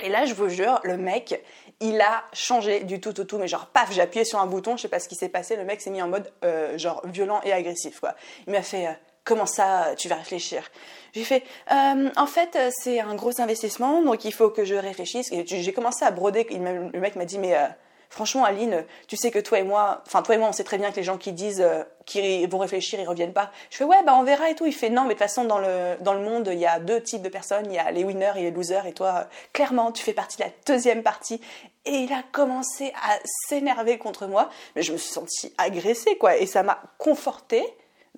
Et 0.00 0.08
là, 0.10 0.26
je 0.26 0.34
vous 0.34 0.48
jure, 0.48 0.78
le 0.84 0.96
mec, 0.96 1.42
il 1.80 2.00
a 2.00 2.22
changé 2.32 2.84
du 2.84 3.00
tout 3.00 3.18
au 3.18 3.24
tout, 3.24 3.36
mais 3.36 3.48
genre 3.48 3.66
paf, 3.66 3.92
j'ai 3.92 4.00
appuyé 4.00 4.24
sur 4.24 4.38
un 4.38 4.46
bouton, 4.46 4.76
je 4.76 4.82
sais 4.82 4.88
pas 4.88 5.00
ce 5.00 5.08
qui 5.08 5.16
s'est 5.16 5.28
passé, 5.28 5.56
le 5.56 5.64
mec 5.64 5.80
s'est 5.80 5.90
mis 5.90 6.00
en 6.00 6.06
mode 6.06 6.32
euh, 6.44 6.78
genre 6.78 7.04
violent 7.04 7.40
et 7.42 7.52
agressif 7.52 7.98
quoi. 7.98 8.14
Il 8.46 8.52
m'a 8.52 8.62
fait 8.62 8.96
comment 9.28 9.46
ça 9.46 9.94
tu 9.96 10.08
vas 10.08 10.16
réfléchir? 10.16 10.70
J'ai 11.12 11.24
fait 11.24 11.44
euh, 11.70 12.08
en 12.16 12.26
fait 12.26 12.58
c'est 12.70 12.98
un 13.00 13.14
gros 13.14 13.40
investissement 13.40 14.02
donc 14.02 14.24
il 14.24 14.32
faut 14.32 14.48
que 14.48 14.64
je 14.64 14.74
réfléchisse. 14.74 15.30
Et 15.32 15.44
j'ai 15.46 15.72
commencé 15.72 16.04
à 16.04 16.10
broder. 16.10 16.46
le 16.50 16.98
mec 16.98 17.14
m'a 17.14 17.26
dit 17.26 17.38
mais 17.38 17.54
euh, 17.54 17.66
franchement 18.08 18.44
Aline, 18.44 18.84
tu 19.06 19.16
sais 19.16 19.30
que 19.30 19.38
toi 19.38 19.58
et 19.58 19.62
moi, 19.62 20.02
enfin 20.06 20.22
toi 20.22 20.34
et 20.34 20.38
moi 20.38 20.48
on 20.48 20.52
sait 20.52 20.64
très 20.64 20.78
bien 20.78 20.90
que 20.90 20.96
les 20.96 21.02
gens 21.02 21.18
qui 21.18 21.32
disent 21.32 21.60
euh, 21.60 21.84
qu'ils 22.06 22.48
vont 22.48 22.58
réfléchir 22.58 22.98
ils 22.98 23.06
reviennent 23.06 23.34
pas. 23.34 23.50
Je 23.70 23.76
fais 23.76 23.84
ouais 23.84 24.02
bah 24.04 24.16
on 24.18 24.22
verra 24.22 24.48
et 24.48 24.54
tout. 24.54 24.64
Il 24.64 24.72
fait 24.72 24.88
non 24.88 25.02
mais 25.02 25.08
de 25.08 25.12
toute 25.12 25.18
façon 25.20 25.44
dans 25.44 25.58
le 25.58 25.96
dans 26.00 26.14
le 26.14 26.20
monde 26.20 26.48
il 26.50 26.58
y 26.58 26.66
a 26.66 26.80
deux 26.80 27.02
types 27.02 27.22
de 27.22 27.28
personnes, 27.28 27.66
il 27.66 27.74
y 27.74 27.78
a 27.78 27.90
les 27.90 28.04
winners 28.04 28.32
et 28.36 28.42
les 28.42 28.50
losers 28.50 28.86
et 28.86 28.94
toi 28.94 29.26
clairement 29.52 29.92
tu 29.92 30.02
fais 30.02 30.14
partie 30.14 30.38
de 30.38 30.44
la 30.44 30.50
deuxième 30.66 31.02
partie. 31.02 31.40
Et 31.84 31.96
il 31.96 32.12
a 32.12 32.22
commencé 32.32 32.92
à 33.02 33.18
s'énerver 33.46 33.98
contre 33.98 34.26
moi, 34.26 34.50
mais 34.76 34.82
je 34.82 34.92
me 34.92 34.98
suis 34.98 35.12
sentie 35.12 35.52
agressée 35.58 36.16
quoi 36.16 36.36
et 36.36 36.46
ça 36.46 36.62
m'a 36.62 36.80
confortée 36.96 37.64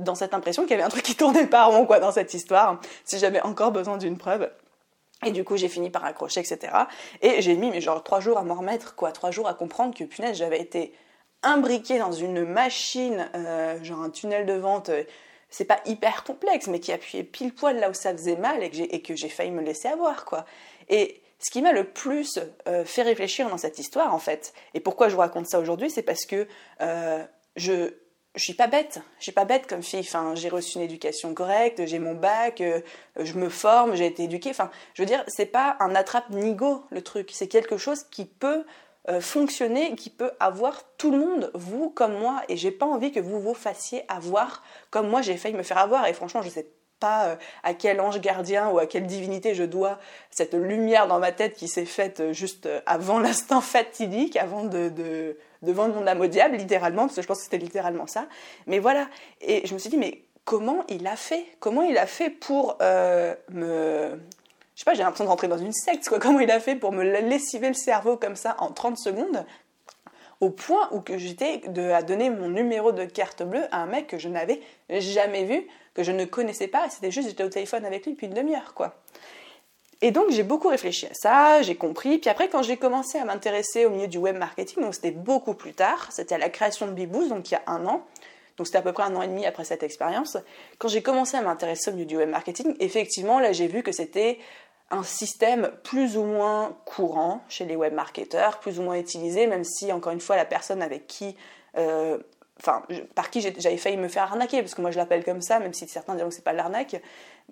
dans 0.01 0.15
cette 0.15 0.35
impression 0.35 0.63
qu'il 0.63 0.73
y 0.73 0.75
avait 0.75 0.83
un 0.83 0.89
truc 0.89 1.03
qui 1.03 1.15
tournait 1.15 1.47
pas 1.47 1.65
rond 1.67 1.87
quoi 1.87 2.01
dans 2.01 2.13
cette 2.13 2.35
histoire, 2.35 2.81
si 3.05 3.19
j'avais 3.19 3.41
encore 3.43 3.71
besoin 3.71 3.97
d'une 3.97 4.19
preuve. 4.19 4.51
Et 5.25 5.33
du 5.33 5.45
coup, 5.45 5.57
j'ai 5.57 5.69
fini 5.69 5.91
par 5.91 6.05
accrocher, 6.05 6.41
etc. 6.41 6.73
Et 7.21 7.43
j'ai 7.43 7.55
mis, 7.55 7.71
mais 7.71 7.81
genre, 7.81 8.03
trois 8.03 8.21
jours 8.21 8.39
à 8.39 8.43
m'en 8.43 8.55
remettre, 8.55 8.95
quoi. 8.95 9.13
Trois 9.13 9.31
jours 9.31 9.49
à 9.49 9.55
comprendre 9.55 9.95
que, 9.95 10.05
punaise, 10.05 10.39
j'avais 10.39 10.61
été 10.61 10.95
imbriquée 11.43 11.99
dans 11.99 12.13
une 12.13 12.45
machine, 12.45 13.31
euh, 13.35 13.83
genre 13.83 14.01
un 14.01 14.11
tunnel 14.11 14.47
de 14.47 14.55
vente, 14.55 14.89
euh, 14.89 15.05
c'est 15.51 15.65
pas 15.65 15.81
hyper 15.85 16.25
complexe, 16.25 16.69
mais 16.69 16.81
qui 16.81 16.93
appuyait 16.93 17.25
pile 17.25 17.53
poil 17.55 17.79
là 17.79 17.91
où 17.91 17.95
ça 17.95 18.13
faisait 18.13 18.37
mal 18.37 18.63
et 18.63 19.03
que 19.03 19.17
j'ai, 19.17 19.29
failli 19.29 19.51
me 19.51 19.63
laisser 19.63 19.89
avoir, 19.89 20.25
quoi. 20.25 20.47
Et 20.89 21.21
ce 21.39 21.51
qui 21.51 21.61
m'a 21.61 21.73
le 21.73 21.85
plus 21.85 22.39
euh, 22.69 22.85
fait 22.85 23.03
réfléchir 23.03 23.49
dans 23.51 23.59
cette 23.59 23.79
histoire, 23.79 24.15
en 24.15 24.19
fait, 24.19 24.55
et 24.75 24.81
pourquoi 24.81 25.09
je 25.09 25.15
vous 25.15 25.21
raconte 25.21 25.47
ça 25.47 25.59
aujourd'hui, 25.59 25.91
c'est 25.91 26.03
parce 26.03 26.25
que 26.25 26.47
je, 27.57 27.93
je 28.37 28.45
suis 28.45 28.55
pas 28.55 28.69
bête, 28.69 29.01
je 29.19 29.25
suis 29.25 29.33
pas 29.33 29.45
bête 29.45 29.67
comme 29.67 29.83
fille. 29.83 30.09
J'ai 30.35 30.49
reçu 30.49 30.79
une 30.79 30.85
éducation 30.85 31.35
correcte, 31.35 31.85
j'ai 31.87 31.99
mon 31.99 32.15
bac, 32.15 32.61
euh, 32.61 32.81
je 33.19 33.33
me 33.35 33.49
forme, 33.49 33.97
j'ai 33.97 34.07
été 34.07 34.25
éduquée. 34.25 34.51
Enfin, 34.51 34.71
je 34.95 35.03
veux 35.03 35.07
dire, 35.07 35.25
c'est 35.27 35.47
pas 35.47 35.77
un 35.81 35.95
attrape-nigo 35.95 36.85
le 36.91 37.03
truc. 37.03 37.31
C'est 37.33 37.49
quelque 37.49 37.77
chose 37.77 38.05
qui 38.05 38.27
peut 38.27 38.65
euh, 39.09 39.21
fonctionner, 39.21 39.97
qui 39.97 40.11
peut 40.11 40.31
avoir 40.39 40.83
tout 40.97 41.11
le 41.11 41.19
monde, 41.19 41.51
vous 41.55 41.91
comme 41.91 42.19
moi. 42.19 42.43
Et 42.49 42.57
j'ai 42.57 42.71
pas 42.71 42.87
envie 42.87 43.11
que 43.11 43.21
vous 43.21 43.41
vous 43.41 43.55
fassiez 43.55 44.05
avoir 44.09 44.63
comme 44.91 45.09
moi 45.09 45.23
j'ai 45.23 45.37
failli 45.37 45.57
me 45.57 45.65
faire 45.65 45.79
avoir. 45.79 46.07
Et 46.07 46.13
franchement, 46.13 46.43
je 46.43 46.51
sais 46.51 46.67
pas 47.01 47.25
euh, 47.27 47.37
à 47.65 47.75
quel 47.75 48.01
ange 48.01 48.21
gardien 48.21 48.69
ou 48.69 48.79
à 48.79 48.87
quelle 48.87 49.07
divinité 49.07 49.55
je 49.55 49.65
dois 49.65 49.99
cette 50.31 50.55
lumière 50.55 51.09
dans 51.09 51.19
ma 51.19 51.33
tête 51.33 51.55
qui 51.55 51.67
s'est 51.67 51.87
faite 51.87 52.33
juste 52.33 52.69
avant 52.87 53.19
l'instant 53.19 53.61
fatidique, 53.61 54.37
avant 54.37 54.65
de 54.65 55.37
de 55.63 55.73
vendre 55.73 55.95
mon 55.95 56.07
âme 56.07 56.21
au 56.21 56.27
diable, 56.27 56.57
littéralement, 56.57 57.03
parce 57.03 57.17
que 57.17 57.23
je 57.23 57.27
pense 57.27 57.39
que 57.39 57.45
c'était 57.45 57.59
littéralement 57.59 58.07
ça. 58.07 58.27
Mais 58.67 58.79
voilà, 58.79 59.09
et 59.41 59.67
je 59.67 59.75
me 59.75 59.79
suis 59.79 59.91
dit, 59.91 59.97
mais 59.97 60.23
comment 60.45 60.85
il 60.89 61.07
a 61.07 61.17
fait? 61.17 61.45
Comment 61.61 61.83
il 61.83 61.99
a 61.99 62.07
fait 62.07 62.31
pour 62.31 62.77
euh, 62.81 63.35
me... 63.51 64.19
Je 64.75 64.81
sais 64.81 64.85
pas, 64.85 64.95
j'ai 64.95 65.03
l'impression 65.03 65.25
de 65.25 65.31
rentrer 65.31 65.49
dans 65.49 65.59
une 65.59 65.73
secte, 65.73 66.09
quoi. 66.09 66.19
Comment 66.19 66.41
il 66.41 66.51
a 66.51 66.61
fait 66.61 66.77
pour 66.77 66.93
me 66.93 67.03
lessiver 67.03 67.69
le 67.69 67.75
cerveau 67.75 68.17
comme 68.17 68.37
ça 68.37 68.57
en 68.59 68.71
30 68.71 68.97
secondes? 68.97 69.45
Au 70.41 70.49
point 70.49 70.89
où 70.93 71.01
que 71.01 71.19
j'étais 71.19 71.61
à 71.93 72.03
donner 72.03 72.31
mon 72.31 72.49
numéro 72.49 72.93
de 72.93 73.05
carte 73.05 73.43
bleue 73.43 73.65
à 73.73 73.83
un 73.83 73.87
mec 73.87 74.07
que 74.07 74.17
je 74.17 74.31
n'avais 74.31 74.63
jamais 74.89 75.45
vu, 75.45 75.67
que 75.95 76.03
je 76.03 76.13
ne 76.13 76.25
connaissais 76.25 76.69
pas, 76.69 76.89
c'était 76.89 77.11
juste 77.11 77.29
j'étais 77.29 77.45
au 77.45 77.49
téléphone 77.49 77.85
avec 77.85 78.05
lui 78.05 78.13
depuis 78.13 78.27
une 78.27 78.35
demi-heure 78.35 78.75
quoi. 78.75 78.95
Et 80.03 80.13
donc 80.13 80.31
j'ai 80.31 80.43
beaucoup 80.43 80.69
réfléchi 80.69 81.07
à 81.07 81.15
ça, 81.15 81.63
j'ai 81.63 81.75
compris. 81.75 82.19
Puis 82.19 82.31
après, 82.31 82.49
quand 82.49 82.63
j'ai 82.63 82.79
commencé 82.79 83.19
à 83.19 83.25
m'intéresser 83.25 83.85
au 83.85 83.91
milieu 83.91 84.09
du 84.09 84.19
web 84.19 84.37
marketing, 84.37 84.83
donc 84.83 84.95
c'était 84.95 85.11
beaucoup 85.11 85.55
plus 85.55 85.75
tard, 85.75 86.09
c'était 86.11 86.37
à 86.37 86.39
la 86.39 86.49
création 86.49 86.87
de 86.87 86.93
Biboost, 86.93 87.29
donc 87.29 87.51
il 87.51 87.55
y 87.55 87.57
a 87.57 87.63
un 87.67 87.85
an. 87.87 88.07
Donc 88.57 88.67
c'était 88.67 88.79
à 88.79 88.83
peu 88.83 88.93
près 88.93 89.05
un 89.05 89.15
an 89.15 89.23
et 89.23 89.29
demi 89.29 89.47
après 89.47 89.65
cette 89.65 89.83
expérience. 89.83 90.39
Quand 90.79 90.89
j'ai 90.89 91.03
commencé 91.03 91.37
à 91.37 91.43
m'intéresser 91.43 91.91
au 91.91 91.95
milieu 91.95 92.07
du 92.07 92.17
web 92.17 92.31
marketing, 92.31 92.77
effectivement, 92.81 93.41
là 93.41 93.53
j'ai 93.53 93.67
vu 93.67 93.83
que 93.83 93.93
c'était 93.93 94.39
un 94.91 95.03
système 95.03 95.71
plus 95.85 96.17
ou 96.17 96.25
moins 96.25 96.77
courant 96.85 97.43
chez 97.49 97.65
les 97.65 97.77
web 97.77 97.95
marketeurs, 97.95 98.59
plus 98.59 98.81
ou 98.81 98.83
moins 98.83 98.97
utilisé, 98.97 99.47
même 99.47 99.65
si, 99.65 99.93
encore 99.93 100.13
une 100.13 100.21
fois, 100.21 100.37
la 100.37 100.45
personne 100.45 100.83
avec 100.83 101.07
qui, 101.07 101.37
euh, 101.77 102.19
enfin, 102.61 102.83
par 103.15 103.31
qui 103.31 103.41
j'avais 103.41 103.77
failli 103.77 103.97
me 103.97 104.09
faire 104.09 104.25
arnaquer, 104.25 104.61
parce 104.61 104.75
que 104.75 104.83
moi 104.83 104.91
je 104.91 104.99
l'appelle 104.99 105.25
comme 105.25 105.41
ça, 105.41 105.59
même 105.59 105.73
si 105.73 105.89
certains 105.89 106.15
diront 106.15 106.29
que 106.29 106.35
c'est 106.35 106.45
pas 106.45 106.53
de 106.53 106.59
l'arnaque, 106.59 107.01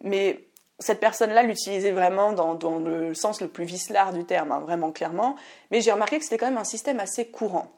mais 0.02 0.48
cette 0.78 1.00
personne-là 1.00 1.42
l'utilisait 1.42 1.90
vraiment 1.90 2.32
dans, 2.32 2.78
le 2.78 3.14
sens 3.14 3.40
le 3.40 3.48
plus 3.48 3.64
vicelard 3.64 4.12
du 4.12 4.24
terme, 4.24 4.52
hein, 4.52 4.60
vraiment 4.60 4.92
clairement, 4.92 5.36
mais 5.70 5.80
j'ai 5.80 5.92
remarqué 5.92 6.18
que 6.18 6.24
c'était 6.24 6.38
quand 6.38 6.46
même 6.46 6.58
un 6.58 6.64
système 6.64 7.00
assez 7.00 7.26
courant. 7.26 7.72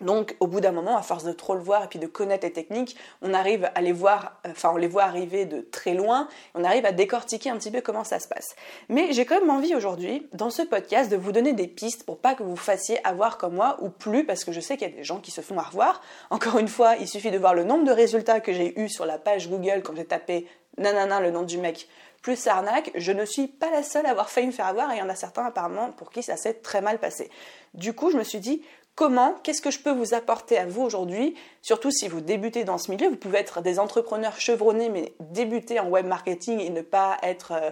Donc, 0.00 0.36
au 0.40 0.46
bout 0.46 0.60
d'un 0.60 0.72
moment, 0.72 0.96
à 0.96 1.02
force 1.02 1.22
de 1.22 1.32
trop 1.32 1.54
le 1.54 1.60
voir 1.60 1.84
et 1.84 1.86
puis 1.86 1.98
de 1.98 2.06
connaître 2.06 2.44
les 2.44 2.52
techniques, 2.52 2.96
on 3.20 3.34
arrive 3.34 3.70
à 3.74 3.80
les 3.80 3.92
voir, 3.92 4.40
enfin, 4.48 4.70
on 4.72 4.76
les 4.76 4.88
voit 4.88 5.04
arriver 5.04 5.44
de 5.44 5.60
très 5.60 5.94
loin, 5.94 6.28
on 6.54 6.64
arrive 6.64 6.84
à 6.86 6.92
décortiquer 6.92 7.50
un 7.50 7.56
petit 7.56 7.70
peu 7.70 7.80
comment 7.80 8.02
ça 8.02 8.18
se 8.18 8.26
passe. 8.26 8.56
Mais 8.88 9.12
j'ai 9.12 9.24
quand 9.24 9.38
même 9.40 9.50
envie 9.50 9.76
aujourd'hui, 9.76 10.26
dans 10.32 10.50
ce 10.50 10.62
podcast, 10.62 11.10
de 11.10 11.16
vous 11.16 11.30
donner 11.30 11.52
des 11.52 11.68
pistes 11.68 12.04
pour 12.04 12.18
pas 12.18 12.34
que 12.34 12.42
vous 12.42 12.56
fassiez 12.56 13.04
avoir 13.06 13.38
comme 13.38 13.54
moi 13.54 13.76
ou 13.80 13.90
plus, 13.90 14.24
parce 14.24 14.44
que 14.44 14.50
je 14.50 14.60
sais 14.60 14.76
qu'il 14.76 14.88
y 14.88 14.92
a 14.92 14.96
des 14.96 15.04
gens 15.04 15.20
qui 15.20 15.30
se 15.30 15.40
font 15.40 15.58
avoir. 15.58 16.00
Encore 16.30 16.58
une 16.58 16.68
fois, 16.68 16.96
il 16.96 17.06
suffit 17.06 17.30
de 17.30 17.38
voir 17.38 17.54
le 17.54 17.62
nombre 17.62 17.84
de 17.84 17.92
résultats 17.92 18.40
que 18.40 18.52
j'ai 18.52 18.80
eu 18.80 18.88
sur 18.88 19.06
la 19.06 19.18
page 19.18 19.48
Google 19.48 19.82
quand 19.84 19.94
j'ai 19.94 20.04
tapé 20.04 20.48
nanana 20.78 21.20
le 21.20 21.30
nom 21.30 21.42
du 21.42 21.58
mec 21.58 21.86
plus 22.22 22.46
arnaque, 22.46 22.92
je 22.94 23.12
ne 23.12 23.24
suis 23.24 23.48
pas 23.48 23.70
la 23.70 23.82
seule 23.82 24.06
à 24.06 24.10
avoir 24.10 24.30
failli 24.30 24.46
me 24.46 24.52
faire 24.52 24.66
avoir 24.66 24.90
et 24.92 24.96
il 24.96 24.98
y 25.00 25.02
en 25.02 25.08
a 25.08 25.16
certains 25.16 25.44
apparemment 25.44 25.90
pour 25.90 26.10
qui 26.10 26.22
ça 26.22 26.36
s'est 26.36 26.54
très 26.54 26.80
mal 26.80 26.98
passé. 26.98 27.28
Du 27.74 27.94
coup, 27.94 28.10
je 28.10 28.16
me 28.16 28.22
suis 28.22 28.38
dit, 28.38 28.62
Comment, 28.94 29.34
qu'est-ce 29.42 29.62
que 29.62 29.70
je 29.70 29.78
peux 29.78 29.90
vous 29.90 30.12
apporter 30.12 30.58
à 30.58 30.66
vous 30.66 30.82
aujourd'hui? 30.82 31.34
Surtout 31.62 31.90
si 31.90 32.08
vous 32.08 32.20
débutez 32.20 32.64
dans 32.64 32.76
ce 32.76 32.90
milieu, 32.90 33.08
vous 33.08 33.16
pouvez 33.16 33.38
être 33.38 33.62
des 33.62 33.78
entrepreneurs 33.78 34.38
chevronnés, 34.38 34.90
mais 34.90 35.14
débuter 35.20 35.80
en 35.80 35.88
web 35.88 36.06
marketing 36.06 36.60
et 36.60 36.68
ne 36.68 36.82
pas 36.82 37.16
être 37.22 37.52
euh, 37.52 37.70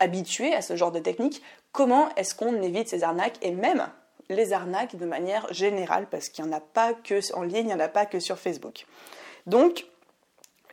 habitué 0.00 0.54
à 0.54 0.62
ce 0.62 0.74
genre 0.74 0.90
de 0.90 0.98
technique. 0.98 1.42
Comment 1.72 2.08
est-ce 2.16 2.34
qu'on 2.34 2.62
évite 2.62 2.88
ces 2.88 3.04
arnaques 3.04 3.36
et 3.42 3.50
même 3.50 3.86
les 4.30 4.54
arnaques 4.54 4.96
de 4.96 5.04
manière 5.04 5.52
générale? 5.52 6.06
Parce 6.10 6.30
qu'il 6.30 6.44
n'y 6.44 6.50
en 6.50 6.56
a 6.56 6.60
pas 6.60 6.94
que 6.94 7.20
en 7.34 7.42
ligne, 7.42 7.58
il 7.58 7.66
n'y 7.66 7.74
en 7.74 7.80
a 7.80 7.88
pas 7.88 8.06
que 8.06 8.18
sur 8.18 8.38
Facebook. 8.38 8.86
Donc, 9.46 9.86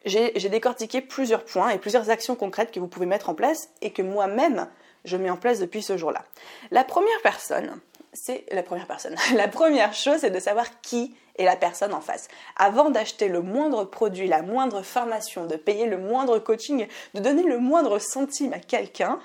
j'ai 0.06 0.32
décortiqué 0.32 1.02
plusieurs 1.02 1.44
points 1.44 1.72
et 1.72 1.78
plusieurs 1.78 2.10
actions 2.10 2.36
concrètes 2.36 2.72
que 2.72 2.80
vous 2.80 2.88
pouvez 2.88 3.06
mettre 3.06 3.30
en 3.30 3.36
place 3.36 3.70
et 3.82 3.92
que 3.92 4.02
moi-même, 4.02 4.68
je 5.04 5.18
mets 5.18 5.30
en 5.30 5.38
place 5.38 5.60
depuis 5.60 5.82
ce 5.82 5.98
jour-là. 5.98 6.24
La 6.72 6.86
première 6.86 7.22
personne, 7.22 7.80
c'est 8.14 8.46
la 8.52 8.64
première 8.64 8.88
personne. 8.88 9.16
La 9.36 9.48
première 9.48 9.94
chose, 9.94 10.20
c'est 10.22 10.32
de 10.32 10.40
savoir 10.40 10.82
qui 10.82 11.16
est 11.38 11.46
la 11.46 11.56
personne 11.56 11.94
en 11.94 12.02
face. 12.02 12.28
Avant 12.58 12.90
d'acheter 12.90 13.28
le 13.28 13.42
moindre 13.42 13.86
produit, 13.86 14.28
la 14.28 14.42
moindre 14.42 14.82
formation, 14.82 15.46
de 15.46 15.56
payer 15.56 15.86
le 15.86 15.98
moindre 15.98 16.40
coaching, 16.40 16.88
de 17.14 17.20
donner 17.20 17.44
le 17.44 17.60
moindre 17.60 18.00
centime 18.00 18.54
à 18.54 18.60
quelqu'un, 18.60 19.20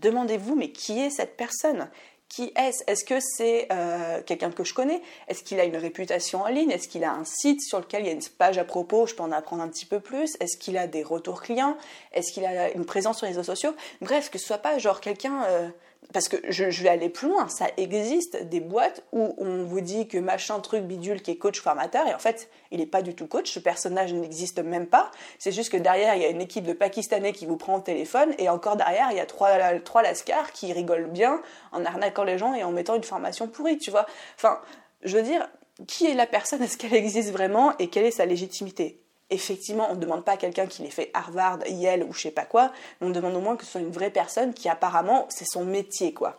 demandez-vous, 0.00 0.56
mais 0.56 0.70
qui 0.70 1.00
est 1.00 1.10
cette 1.10 1.36
personne? 1.36 1.88
Qui 2.28 2.52
est-ce? 2.56 2.82
Est-ce 2.88 3.04
que 3.04 3.20
c'est 3.20 3.68
euh, 3.70 4.20
quelqu'un 4.22 4.50
que 4.50 4.64
je 4.64 4.74
connais? 4.74 5.00
Est-ce 5.28 5.44
qu'il 5.44 5.60
a 5.60 5.64
une 5.64 5.76
réputation 5.76 6.42
en 6.42 6.48
ligne? 6.48 6.72
Est-ce 6.72 6.88
qu'il 6.88 7.04
a 7.04 7.12
un 7.12 7.24
site 7.24 7.62
sur 7.62 7.78
lequel 7.78 8.02
il 8.02 8.06
y 8.06 8.10
a 8.10 8.12
une 8.12 8.22
page 8.36 8.58
à 8.58 8.64
propos? 8.64 9.06
Je 9.06 9.14
peux 9.14 9.22
en 9.22 9.30
apprendre 9.30 9.62
un 9.62 9.68
petit 9.68 9.86
peu 9.86 10.00
plus. 10.00 10.36
Est-ce 10.40 10.56
qu'il 10.56 10.76
a 10.76 10.88
des 10.88 11.04
retours 11.04 11.40
clients? 11.40 11.76
Est-ce 12.12 12.32
qu'il 12.32 12.44
a 12.44 12.72
une 12.72 12.84
présence 12.84 13.18
sur 13.18 13.26
les 13.26 13.32
réseaux 13.32 13.44
sociaux? 13.44 13.74
Bref, 14.00 14.28
que 14.30 14.38
ce 14.38 14.46
soit 14.46 14.58
pas 14.58 14.76
genre 14.78 15.00
quelqu'un 15.00 15.44
euh, 15.44 15.68
parce 16.12 16.28
que 16.28 16.36
je, 16.48 16.64
vais 16.82 16.88
aller 16.88 17.08
plus 17.08 17.28
loin, 17.28 17.48
ça 17.48 17.66
existe 17.76 18.44
des 18.44 18.60
boîtes 18.60 19.02
où 19.12 19.34
on 19.38 19.64
vous 19.64 19.80
dit 19.80 20.08
que 20.08 20.18
machin 20.18 20.60
truc 20.60 20.84
bidule 20.84 21.20
qui 21.20 21.32
est 21.32 21.36
coach 21.36 21.60
formateur 21.60 22.06
et 22.06 22.14
en 22.14 22.18
fait 22.18 22.48
il 22.70 22.78
n'est 22.78 22.86
pas 22.86 23.02
du 23.02 23.14
tout 23.14 23.26
coach, 23.26 23.50
ce 23.50 23.58
personnage 23.58 24.14
n'existe 24.14 24.60
même 24.60 24.86
pas, 24.86 25.10
c'est 25.38 25.52
juste 25.52 25.70
que 25.70 25.76
derrière 25.76 26.14
il 26.14 26.22
y 26.22 26.24
a 26.24 26.28
une 26.28 26.40
équipe 26.40 26.64
de 26.64 26.72
Pakistanais 26.72 27.32
qui 27.32 27.44
vous 27.44 27.56
prend 27.56 27.76
au 27.76 27.80
téléphone 27.80 28.34
et 28.38 28.48
encore 28.48 28.76
derrière 28.76 29.08
il 29.10 29.16
y 29.16 29.20
a 29.20 29.26
trois, 29.26 29.50
trois 29.80 30.02
lascars 30.02 30.52
qui 30.52 30.72
rigolent 30.72 31.10
bien 31.10 31.42
en 31.72 31.84
arnaquant 31.84 32.24
les 32.24 32.38
gens 32.38 32.54
et 32.54 32.64
en 32.64 32.72
mettant 32.72 32.94
une 32.94 33.04
formation 33.04 33.48
pourrie, 33.48 33.78
tu 33.78 33.90
vois. 33.90 34.06
Enfin, 34.36 34.60
je 35.02 35.16
veux 35.16 35.22
dire, 35.22 35.46
qui 35.86 36.06
est 36.06 36.14
la 36.14 36.26
personne, 36.26 36.62
est-ce 36.62 36.78
qu'elle 36.78 36.94
existe 36.94 37.30
vraiment? 37.30 37.76
Et 37.78 37.88
quelle 37.88 38.06
est 38.06 38.10
sa 38.10 38.26
légitimité? 38.26 39.02
Effectivement, 39.30 39.88
on 39.90 39.94
ne 39.94 40.00
demande 40.00 40.24
pas 40.24 40.32
à 40.32 40.36
quelqu'un 40.36 40.66
qui 40.66 40.82
l'ait 40.82 40.90
fait 40.90 41.10
Harvard, 41.14 41.58
Yale 41.66 42.04
ou 42.04 42.12
je 42.12 42.22
sais 42.22 42.30
pas 42.30 42.44
quoi, 42.44 42.72
on 43.00 43.10
demande 43.10 43.34
au 43.34 43.40
moins 43.40 43.56
que 43.56 43.64
ce 43.64 43.72
soit 43.72 43.80
une 43.80 43.90
vraie 43.90 44.10
personne 44.10 44.54
qui 44.54 44.68
apparemment 44.68 45.26
c'est 45.28 45.46
son 45.46 45.64
métier 45.64 46.12
quoi. 46.12 46.36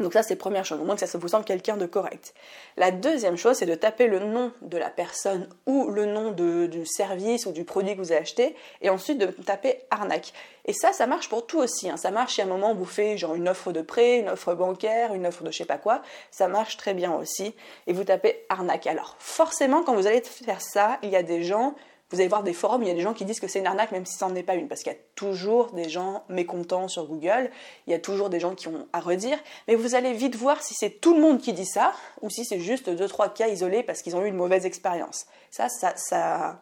Donc 0.00 0.14
ça 0.14 0.22
c'est 0.22 0.36
première 0.36 0.64
chose, 0.64 0.80
au 0.80 0.84
moins 0.84 0.96
que 0.96 1.04
ça 1.04 1.18
vous 1.18 1.28
semble 1.28 1.44
quelqu'un 1.44 1.76
de 1.76 1.86
correct. 1.86 2.34
La 2.76 2.90
deuxième 2.90 3.36
chose 3.36 3.56
c'est 3.56 3.66
de 3.66 3.74
taper 3.74 4.06
le 4.06 4.20
nom 4.20 4.52
de 4.62 4.78
la 4.78 4.88
personne 4.88 5.48
ou 5.66 5.90
le 5.90 6.06
nom 6.06 6.30
du 6.30 6.86
service 6.86 7.46
ou 7.46 7.52
du 7.52 7.64
produit 7.64 7.94
que 7.94 8.00
vous 8.00 8.12
avez 8.12 8.22
acheté 8.22 8.56
et 8.80 8.88
ensuite 8.88 9.18
de 9.18 9.26
taper 9.26 9.80
arnaque. 9.90 10.32
Et 10.64 10.72
ça 10.72 10.92
ça 10.92 11.06
marche 11.06 11.28
pour 11.28 11.46
tout 11.46 11.58
aussi, 11.58 11.90
hein. 11.90 11.96
ça 11.96 12.10
marche 12.10 12.34
si 12.34 12.40
à 12.40 12.44
un 12.44 12.48
moment 12.48 12.74
vous 12.74 12.84
faites 12.84 13.18
genre 13.18 13.34
une 13.34 13.48
offre 13.48 13.72
de 13.72 13.82
prêt, 13.82 14.18
une 14.20 14.30
offre 14.30 14.54
bancaire, 14.54 15.12
une 15.14 15.26
offre 15.26 15.44
de 15.44 15.50
je 15.50 15.58
sais 15.58 15.64
pas 15.64 15.78
quoi, 15.78 16.02
ça 16.30 16.48
marche 16.48 16.76
très 16.76 16.94
bien 16.94 17.12
aussi 17.12 17.54
et 17.86 17.92
vous 17.92 18.04
tapez 18.04 18.46
arnaque. 18.48 18.86
Alors 18.86 19.16
forcément 19.18 19.82
quand 19.82 19.94
vous 19.94 20.06
allez 20.06 20.22
faire 20.22 20.62
ça, 20.62 20.98
il 21.02 21.10
y 21.10 21.16
a 21.16 21.22
des 21.22 21.42
gens 21.42 21.74
vous 22.12 22.20
allez 22.20 22.28
voir 22.28 22.42
des 22.42 22.52
forums, 22.52 22.82
il 22.82 22.88
y 22.88 22.90
a 22.90 22.94
des 22.94 23.00
gens 23.00 23.14
qui 23.14 23.24
disent 23.24 23.40
que 23.40 23.48
c'est 23.48 23.58
une 23.58 23.66
arnaque 23.66 23.90
même 23.90 24.06
si 24.06 24.16
ça 24.16 24.28
n'en 24.28 24.34
est 24.34 24.42
pas 24.42 24.54
une, 24.54 24.68
parce 24.68 24.82
qu'il 24.82 24.92
y 24.92 24.94
a 24.94 24.98
toujours 25.14 25.72
des 25.72 25.88
gens 25.88 26.24
mécontents 26.28 26.88
sur 26.88 27.06
Google, 27.06 27.50
il 27.86 27.92
y 27.92 27.94
a 27.94 27.98
toujours 27.98 28.30
des 28.30 28.38
gens 28.38 28.54
qui 28.54 28.68
ont 28.68 28.86
à 28.92 29.00
redire, 29.00 29.38
mais 29.66 29.74
vous 29.74 29.94
allez 29.94 30.12
vite 30.12 30.36
voir 30.36 30.62
si 30.62 30.74
c'est 30.74 31.00
tout 31.00 31.14
le 31.14 31.20
monde 31.20 31.40
qui 31.40 31.52
dit 31.52 31.66
ça, 31.66 31.92
ou 32.20 32.30
si 32.30 32.44
c'est 32.44 32.60
juste 32.60 32.90
deux 32.90 33.08
trois 33.08 33.28
cas 33.28 33.48
isolés 33.48 33.82
parce 33.82 34.02
qu'ils 34.02 34.14
ont 34.14 34.22
eu 34.22 34.28
une 34.28 34.36
mauvaise 34.36 34.66
expérience. 34.66 35.26
Ça, 35.50 35.68
ça, 35.68 35.94
ça, 35.96 36.60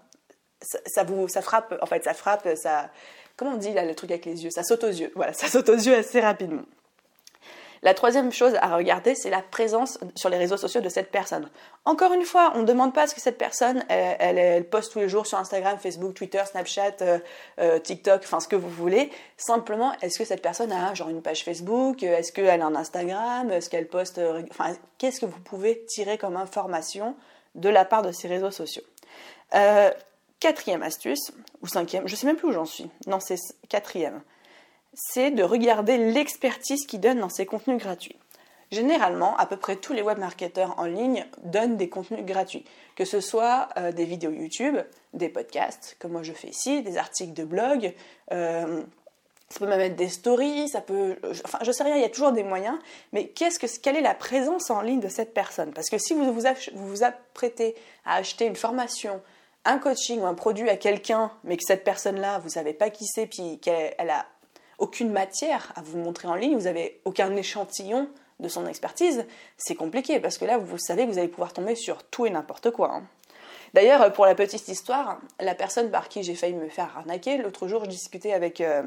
ça, 0.87 1.05
vous, 1.05 1.29
ça 1.29 1.43
frappe, 1.43 1.77
en 1.83 1.87
fait, 1.87 2.05
ça 2.05 2.15
frappe, 2.15 2.49
ça, 2.57 2.91
comment 3.37 3.53
on 3.53 3.57
dit 3.57 3.73
là 3.73 3.85
le 3.85 3.95
truc 3.95 4.11
avec 4.11 4.25
les 4.27 4.45
yeux, 4.45 4.51
ça 4.51 4.63
saute 4.63 4.85
aux 4.85 4.89
yeux, 4.89 5.13
voilà, 5.17 5.33
ça 5.33 5.49
saute 5.49 5.69
aux 5.69 5.75
yeux 5.75 5.97
assez 5.97 6.21
rapidement. 6.21 6.63
La 7.83 7.95
troisième 7.95 8.31
chose 8.31 8.55
à 8.61 8.77
regarder, 8.77 9.15
c'est 9.15 9.31
la 9.31 9.41
présence 9.41 9.99
sur 10.15 10.29
les 10.29 10.37
réseaux 10.37 10.59
sociaux 10.59 10.83
de 10.83 10.89
cette 10.91 11.11
personne. 11.11 11.49
Encore 11.87 12.13
une 12.13 12.25
fois, 12.25 12.53
on 12.55 12.61
ne 12.61 12.67
demande 12.67 12.93
pas 12.93 13.07
ce 13.07 13.15
que 13.15 13.23
cette 13.23 13.39
personne, 13.39 13.83
elle, 13.89 14.65
poste 14.69 14.93
tous 14.93 14.99
les 14.99 15.09
jours 15.09 15.27
sur 15.27 15.39
Instagram, 15.39 15.79
Facebook, 15.79 16.13
Twitter, 16.13 16.43
Snapchat, 16.45 16.97
euh, 17.01 17.19
euh, 17.59 17.79
TikTok, 17.79 18.21
enfin 18.23 18.41
ce 18.41 18.49
que 18.49 18.57
vous 18.57 18.69
voulez. 18.69 19.11
Simplement, 19.39 19.95
est-ce 20.03 20.19
que 20.19 20.27
cette 20.27 20.43
personne 20.43 20.73
a 20.73 20.93
genre 20.93 21.09
une 21.09 21.23
page 21.23 21.43
Facebook? 21.43 22.03
Est-ce 22.03 22.33
qu'elle 22.33 22.61
a 22.61 22.67
un 22.67 22.75
Instagram? 22.75 23.51
Est-ce 23.51 23.71
qu'elle 23.71 23.89
poste 23.89 24.19
euh, 24.19 24.43
qu'est-ce 24.99 25.21
que 25.21 25.27
vous 25.27 25.41
pouvez 25.41 25.83
tirer 25.87 26.19
comme 26.19 26.37
information 26.37 27.17
de 27.55 27.71
la 27.71 27.87
part 27.87 28.03
de 28.03 28.13
ces 28.13 28.29
réseaux 28.29 28.51
sociaux? 28.51 28.83
Quatrième 30.39 30.83
astuce, 30.83 31.33
ou 31.61 31.67
cinquième, 31.67 32.09
je 32.09 32.17
sais 32.17 32.27
même 32.27 32.37
plus 32.37 32.49
où 32.49 32.53
j'en 32.53 32.65
suis. 32.65 32.91
Non, 33.07 33.21
c'est 33.21 33.37
quatrième 33.69 34.23
c'est 34.95 35.31
de 35.31 35.43
regarder 35.43 35.99
l'expertise 35.99 36.87
qu'ils 36.87 37.01
donnent 37.01 37.21
dans 37.21 37.29
ces 37.29 37.47
contenus 37.47 37.79
gratuits. 37.79 38.17
Généralement, 38.71 39.37
à 39.37 39.47
peu 39.47 39.57
près 39.57 39.77
tous 39.77 39.93
les 39.93 40.03
webmarketeurs 40.03 40.79
en 40.79 40.85
ligne 40.85 41.27
donnent 41.43 41.77
des 41.77 41.89
contenus 41.89 42.25
gratuits, 42.25 42.65
que 42.95 43.05
ce 43.05 43.21
soit 43.21 43.69
euh, 43.77 43.91
des 43.91 44.05
vidéos 44.05 44.31
YouTube, 44.31 44.77
des 45.13 45.29
podcasts, 45.29 45.97
comme 45.99 46.13
moi 46.13 46.23
je 46.23 46.33
fais 46.33 46.49
ici, 46.49 46.83
des 46.83 46.97
articles 46.97 47.33
de 47.33 47.43
blog, 47.43 47.93
euh, 48.31 48.83
ça 49.49 49.59
peut 49.59 49.67
même 49.67 49.81
être 49.81 49.97
des 49.97 50.09
stories, 50.09 50.69
ça 50.69 50.81
peut, 50.81 51.17
enfin 51.45 51.59
je 51.63 51.73
sais 51.73 51.83
rien, 51.83 51.97
il 51.97 52.03
y 52.03 52.05
a 52.05 52.09
toujours 52.09 52.31
des 52.31 52.45
moyens, 52.45 52.79
mais 53.13 53.27
qu'est-ce 53.27 53.59
que, 53.59 53.67
quelle 53.81 53.97
est 53.97 54.03
la 54.03 54.15
présence 54.15 54.71
en 54.71 54.81
ligne 54.81 55.01
de 55.01 55.09
cette 55.09 55.35
personne? 55.35 55.73
Parce 55.73 55.91
que 55.91 55.99
si 55.99 56.15
vous 56.15 56.33
vous, 56.33 56.43
vous 56.75 56.89
vous 56.89 57.03
apprêtez 57.03 57.75
à 58.05 58.15
acheter 58.15 58.47
une 58.47 58.55
formation, 58.55 59.21
un 59.65 59.79
coaching 59.79 60.21
ou 60.21 60.27
un 60.27 60.35
produit 60.35 60.71
à 60.71 60.77
quelqu'un, 60.77 61.33
mais 61.43 61.57
que 61.57 61.65
cette 61.67 61.83
personne-là, 61.83 62.39
vous 62.39 62.51
savez 62.51 62.73
pas 62.73 62.91
qui 62.91 63.07
c'est, 63.07 63.27
puis 63.27 63.59
qu'elle 63.59 64.11
a 64.11 64.25
aucune 64.81 65.13
matière 65.13 65.73
à 65.77 65.83
vous 65.83 65.99
montrer 65.99 66.27
en 66.27 66.35
ligne, 66.35 66.57
vous 66.57 66.65
n'avez 66.65 67.01
aucun 67.05 67.35
échantillon 67.37 68.09
de 68.41 68.49
son 68.49 68.67
expertise, 68.67 69.27
c'est 69.57 69.75
compliqué 69.75 70.19
parce 70.19 70.39
que 70.39 70.45
là, 70.45 70.59
vous 70.59 70.79
savez 70.79 71.07
que 71.07 71.13
vous 71.13 71.19
allez 71.19 71.29
pouvoir 71.29 71.53
tomber 71.53 71.75
sur 71.75 72.03
tout 72.03 72.27
et 72.27 72.31
n'importe 72.31 72.71
quoi. 72.71 72.95
Hein. 72.95 73.03
D'ailleurs, 73.75 74.13
pour 74.13 74.27
la 74.27 74.35
petite 74.35 74.67
histoire, 74.69 75.21
la 75.39 75.55
personne 75.55 75.91
par 75.91 76.09
qui 76.09 76.23
j'ai 76.23 76.35
failli 76.35 76.55
me 76.55 76.69
faire 76.69 76.97
arnaquer, 76.97 77.37
l'autre 77.37 77.69
jour, 77.69 77.85
je 77.85 77.91
discutais 77.91 78.33
avec, 78.33 78.61
euh, 78.61 78.83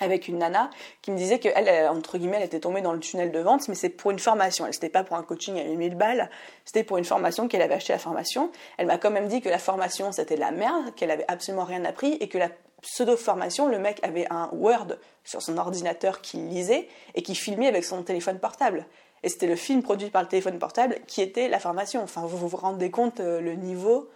avec 0.00 0.28
une 0.28 0.38
nana 0.38 0.70
qui 1.02 1.10
me 1.10 1.16
disait 1.16 1.38
qu'elle, 1.38 1.88
entre 1.88 2.18
guillemets, 2.18 2.38
elle 2.38 2.46
était 2.46 2.60
tombée 2.60 2.80
dans 2.80 2.92
le 2.92 3.00
tunnel 3.00 3.30
de 3.30 3.38
vente, 3.38 3.68
mais 3.68 3.74
c'est 3.74 3.90
pour 3.90 4.10
une 4.10 4.18
formation. 4.18 4.64
Elle, 4.66 4.72
n'était 4.72 4.88
pas 4.88 5.04
pour 5.04 5.16
un 5.16 5.22
coaching 5.22 5.58
à 5.58 5.64
1000 5.64 5.94
balles, 5.94 6.30
c'était 6.64 6.84
pour 6.84 6.98
une 6.98 7.04
formation 7.04 7.48
qu'elle 7.48 7.62
avait 7.62 7.74
acheté 7.74 7.92
la 7.92 7.98
formation. 7.98 8.50
Elle 8.78 8.86
m'a 8.86 8.98
quand 8.98 9.10
même 9.10 9.28
dit 9.28 9.40
que 9.40 9.48
la 9.48 9.58
formation, 9.58 10.12
c'était 10.12 10.34
de 10.34 10.40
la 10.40 10.50
merde, 10.50 10.94
qu'elle 10.96 11.10
avait 11.10 11.26
absolument 11.28 11.64
rien 11.64 11.84
appris 11.84 12.16
et 12.20 12.28
que 12.28 12.38
la 12.38 12.48
pseudo-formation, 12.82 13.68
le 13.68 13.78
mec 13.78 14.00
avait 14.02 14.26
un 14.30 14.48
Word 14.52 14.96
sur 15.24 15.42
son 15.42 15.58
ordinateur 15.58 16.20
qu'il 16.20 16.48
lisait 16.48 16.88
et 17.14 17.22
qui 17.22 17.34
filmait 17.34 17.68
avec 17.68 17.84
son 17.84 18.02
téléphone 18.02 18.38
portable. 18.38 18.86
Et 19.22 19.28
c'était 19.28 19.46
le 19.46 19.56
film 19.56 19.82
produit 19.82 20.08
par 20.08 20.22
le 20.22 20.28
téléphone 20.28 20.58
portable 20.58 20.98
qui 21.06 21.20
était 21.20 21.48
la 21.48 21.58
formation. 21.58 22.02
Enfin, 22.02 22.22
vous 22.24 22.48
vous 22.48 22.56
rendez 22.56 22.90
compte 22.90 23.20
euh, 23.20 23.40
le 23.40 23.54
niveau 23.54 24.08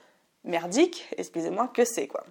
merdique, 0.45 1.09
excusez-moi, 1.17 1.69
que 1.69 1.85
c'est 1.85 2.07
quoi. 2.07 2.25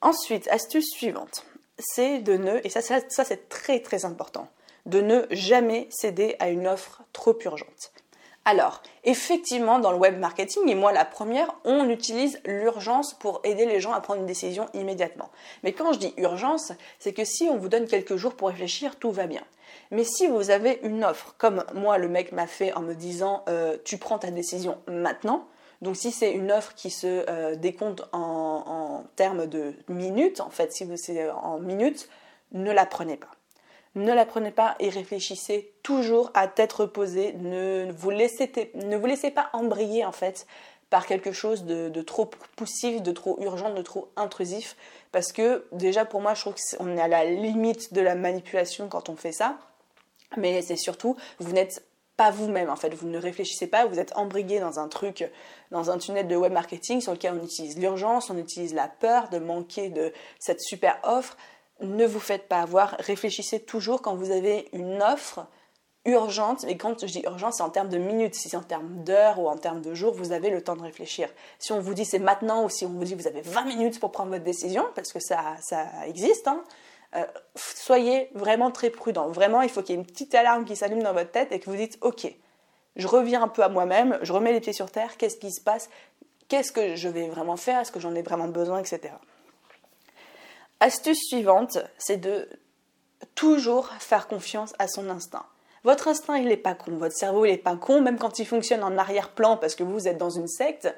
Ensuite, 0.00 0.48
astuce 0.48 0.88
suivante, 0.90 1.44
c'est 1.78 2.18
de 2.18 2.36
ne, 2.36 2.60
et 2.64 2.68
ça, 2.68 2.80
c'est 2.80 3.48
très 3.48 3.80
très 3.80 4.04
important, 4.04 4.48
de 4.86 5.00
ne 5.00 5.26
jamais 5.30 5.88
céder 5.90 6.36
à 6.38 6.48
une 6.48 6.66
offre 6.66 7.02
trop 7.12 7.38
urgente. 7.44 7.92
Alors, 8.44 8.82
effectivement, 9.04 9.78
dans 9.78 9.92
le 9.92 9.98
web 9.98 10.18
marketing, 10.18 10.68
et 10.68 10.74
moi 10.74 10.90
la 10.90 11.04
première, 11.04 11.54
on 11.64 11.88
utilise 11.88 12.40
l'urgence 12.44 13.14
pour 13.14 13.40
aider 13.44 13.66
les 13.66 13.80
gens 13.80 13.92
à 13.92 14.00
prendre 14.00 14.20
une 14.20 14.26
décision 14.26 14.68
immédiatement. 14.74 15.30
Mais 15.62 15.72
quand 15.72 15.92
je 15.92 16.00
dis 16.00 16.14
urgence, 16.16 16.72
c'est 16.98 17.12
que 17.12 17.24
si 17.24 17.48
on 17.48 17.56
vous 17.56 17.68
donne 17.68 17.86
quelques 17.86 18.16
jours 18.16 18.34
pour 18.34 18.48
réfléchir, 18.48 18.96
tout 18.96 19.12
va 19.12 19.28
bien. 19.28 19.44
Mais 19.92 20.02
si 20.02 20.26
vous 20.26 20.50
avez 20.50 20.80
une 20.82 21.04
offre, 21.04 21.36
comme 21.38 21.64
moi 21.74 21.98
le 21.98 22.08
mec 22.08 22.32
m'a 22.32 22.48
fait 22.48 22.72
en 22.72 22.80
me 22.80 22.94
disant 22.94 23.44
euh, 23.48 23.76
tu 23.84 23.96
prends 23.96 24.18
ta 24.18 24.32
décision 24.32 24.78
maintenant, 24.88 25.46
donc 25.82 25.96
si 25.96 26.12
c'est 26.12 26.30
une 26.32 26.50
offre 26.50 26.74
qui 26.74 26.90
se 26.90 27.28
euh, 27.28 27.56
décompte 27.56 28.08
en, 28.12 29.04
termes 29.16 29.46
de 29.46 29.74
minutes, 29.88 30.40
en 30.40 30.48
fait, 30.48 30.72
si 30.72 30.88
c'est 30.96 31.30
en 31.30 31.58
minutes, 31.58 32.08
ne 32.52 32.72
la 32.72 32.86
prenez 32.86 33.16
pas 33.16 33.28
ne 33.94 34.14
la 34.14 34.24
prenez 34.24 34.50
pas 34.50 34.74
et 34.78 34.88
réfléchissez 34.88 35.70
toujours 35.82 36.30
à 36.32 36.48
tête 36.48 36.72
reposée. 36.72 37.34
Ne 37.34 37.92
vous 37.92 38.08
laissez, 38.08 38.50
ne 38.74 38.96
vous 38.96 39.04
laissez 39.04 39.30
pas 39.30 39.50
embrayer 39.52 40.02
en 40.04 40.12
fait 40.12 40.46
par 40.88 41.06
quelque 41.06 41.32
chose 41.32 41.64
de, 41.64 42.02
trop 42.02 42.30
poussif, 42.56 43.02
de 43.02 43.12
trop 43.12 43.38
urgent, 43.40 43.74
de 43.74 43.82
trop 43.82 44.10
intrusif. 44.16 44.76
Parce 45.10 45.32
que 45.32 45.66
déjà 45.72 46.04
pour 46.04 46.20
moi, 46.20 46.34
je 46.34 46.40
trouve 46.40 46.54
qu'on 46.54 46.96
est 46.96 47.00
à 47.00 47.08
la 47.08 47.24
limite 47.24 47.92
de 47.92 48.00
la 48.00 48.14
manipulation 48.14 48.88
quand 48.88 49.08
on 49.08 49.16
fait 49.16 49.32
ça. 49.32 49.58
Mais 50.36 50.62
c'est 50.62 50.76
surtout, 50.76 51.16
vous 51.38 51.52
n'êtes 51.52 51.82
pas 52.16 52.30
vous-même 52.30 52.70
en 52.70 52.76
fait, 52.76 52.94
vous 52.94 53.08
ne 53.08 53.18
réfléchissez 53.18 53.66
pas, 53.66 53.86
vous 53.86 53.98
êtes 53.98 54.16
embrigué 54.16 54.60
dans 54.60 54.78
un 54.78 54.88
truc, 54.88 55.30
dans 55.70 55.90
un 55.90 55.98
tunnel 55.98 56.28
de 56.28 56.36
web 56.36 56.52
marketing 56.52 57.00
sur 57.00 57.12
lequel 57.12 57.34
on 57.40 57.44
utilise 57.44 57.78
l'urgence, 57.78 58.30
on 58.30 58.36
utilise 58.36 58.74
la 58.74 58.88
peur 58.88 59.28
de 59.30 59.38
manquer 59.38 59.88
de 59.88 60.12
cette 60.38 60.60
super 60.60 60.98
offre. 61.02 61.36
Ne 61.80 62.06
vous 62.06 62.20
faites 62.20 62.48
pas 62.48 62.60
avoir, 62.60 62.96
réfléchissez 63.00 63.60
toujours 63.60 64.02
quand 64.02 64.14
vous 64.14 64.30
avez 64.30 64.68
une 64.72 65.02
offre 65.02 65.46
urgente, 66.04 66.64
et 66.64 66.76
quand 66.76 67.06
je 67.06 67.12
dis 67.12 67.22
urgente, 67.24 67.54
c'est 67.54 67.62
en 67.62 67.70
termes 67.70 67.88
de 67.88 67.98
minutes, 67.98 68.34
si 68.34 68.48
c'est 68.48 68.56
en 68.56 68.62
termes 68.62 69.04
d'heures 69.04 69.38
ou 69.38 69.48
en 69.48 69.56
termes 69.56 69.80
de 69.80 69.94
jours, 69.94 70.12
vous 70.12 70.32
avez 70.32 70.50
le 70.50 70.62
temps 70.62 70.74
de 70.74 70.82
réfléchir. 70.82 71.28
Si 71.58 71.72
on 71.72 71.80
vous 71.80 71.94
dit 71.94 72.04
c'est 72.04 72.18
maintenant 72.18 72.64
ou 72.64 72.68
si 72.68 72.84
on 72.84 72.90
vous 72.90 73.04
dit 73.04 73.14
vous 73.14 73.28
avez 73.28 73.40
20 73.40 73.64
minutes 73.64 74.00
pour 74.00 74.10
prendre 74.10 74.30
votre 74.30 74.44
décision, 74.44 74.84
parce 74.94 75.12
que 75.12 75.20
ça, 75.20 75.56
ça 75.60 75.86
existe, 76.06 76.48
hein, 76.48 76.64
euh, 77.14 77.24
soyez 77.54 78.30
vraiment 78.34 78.70
très 78.70 78.90
prudent. 78.90 79.28
Vraiment, 79.28 79.62
il 79.62 79.68
faut 79.68 79.82
qu'il 79.82 79.94
y 79.94 79.98
ait 79.98 80.00
une 80.00 80.06
petite 80.06 80.34
alarme 80.34 80.64
qui 80.64 80.76
s'allume 80.76 81.02
dans 81.02 81.12
votre 81.12 81.30
tête 81.30 81.52
et 81.52 81.60
que 81.60 81.68
vous 81.68 81.76
dites 81.76 81.98
ok, 82.00 82.32
je 82.96 83.06
reviens 83.06 83.42
un 83.42 83.48
peu 83.48 83.62
à 83.62 83.68
moi-même, 83.68 84.18
je 84.22 84.32
remets 84.32 84.52
les 84.52 84.60
pieds 84.60 84.72
sur 84.72 84.90
terre, 84.90 85.16
qu'est-ce 85.16 85.36
qui 85.36 85.52
se 85.52 85.60
passe, 85.60 85.90
qu'est-ce 86.48 86.72
que 86.72 86.96
je 86.96 87.08
vais 87.08 87.28
vraiment 87.28 87.56
faire, 87.56 87.80
est-ce 87.80 87.92
que 87.92 88.00
j'en 88.00 88.14
ai 88.14 88.22
vraiment 88.22 88.48
besoin, 88.48 88.78
etc. 88.78 89.14
Astuce 90.80 91.20
suivante, 91.28 91.78
c'est 91.98 92.16
de 92.16 92.48
toujours 93.34 93.88
faire 93.98 94.26
confiance 94.26 94.74
à 94.78 94.88
son 94.88 95.08
instinct. 95.10 95.46
Votre 95.84 96.08
instinct, 96.08 96.36
il 96.36 96.48
n'est 96.48 96.56
pas 96.56 96.74
con, 96.74 96.92
votre 96.92 97.16
cerveau, 97.16 97.44
il 97.44 97.50
n'est 97.50 97.58
pas 97.58 97.76
con, 97.76 98.00
même 98.00 98.18
quand 98.18 98.38
il 98.38 98.46
fonctionne 98.46 98.82
en 98.82 98.96
arrière-plan 98.96 99.56
parce 99.56 99.74
que 99.74 99.82
vous 99.82 100.08
êtes 100.08 100.18
dans 100.18 100.30
une 100.30 100.48
secte. 100.48 100.94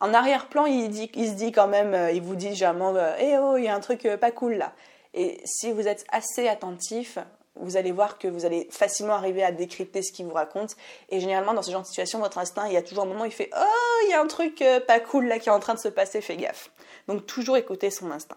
En 0.00 0.14
arrière-plan, 0.14 0.66
il, 0.66 0.92
se 0.94 1.34
dit 1.34 1.52
quand 1.52 1.68
même, 1.68 1.94
euh, 1.94 2.10
il 2.10 2.22
vous 2.22 2.34
dit 2.34 2.54
généralement, 2.54 2.94
euh, 2.96 3.14
eh 3.20 3.38
oh, 3.38 3.56
il 3.56 3.64
y 3.64 3.68
a 3.68 3.74
un 3.74 3.80
truc 3.80 4.08
pas 4.20 4.30
cool 4.30 4.54
là. 4.54 4.72
Et 5.14 5.40
si 5.44 5.72
vous 5.72 5.88
êtes 5.88 6.04
assez 6.10 6.48
attentif, 6.48 7.18
vous 7.56 7.76
allez 7.76 7.92
voir 7.92 8.18
que 8.18 8.28
vous 8.28 8.46
allez 8.46 8.66
facilement 8.70 9.14
arriver 9.14 9.42
à 9.42 9.52
décrypter 9.52 10.02
ce 10.02 10.12
qu'il 10.12 10.26
vous 10.26 10.32
raconte. 10.32 10.76
Et 11.10 11.20
généralement, 11.20 11.54
dans 11.54 11.62
ce 11.62 11.70
genre 11.70 11.82
de 11.82 11.86
situation, 11.86 12.18
votre 12.18 12.38
instinct, 12.38 12.66
il 12.66 12.72
y 12.72 12.78
a 12.78 12.82
toujours 12.82 13.04
un 13.04 13.08
moment 13.08 13.22
où 13.22 13.26
il 13.26 13.32
fait 13.32 13.50
Oh, 13.54 13.98
il 14.06 14.10
y 14.10 14.14
a 14.14 14.20
un 14.20 14.26
truc 14.26 14.64
pas 14.86 15.00
cool 15.00 15.26
là 15.26 15.38
qui 15.38 15.48
est 15.48 15.52
en 15.52 15.60
train 15.60 15.74
de 15.74 15.78
se 15.78 15.88
passer, 15.88 16.20
fais 16.20 16.36
gaffe. 16.36 16.70
Donc, 17.08 17.26
toujours 17.26 17.56
écouter 17.56 17.90
son 17.90 18.10
instinct. 18.10 18.36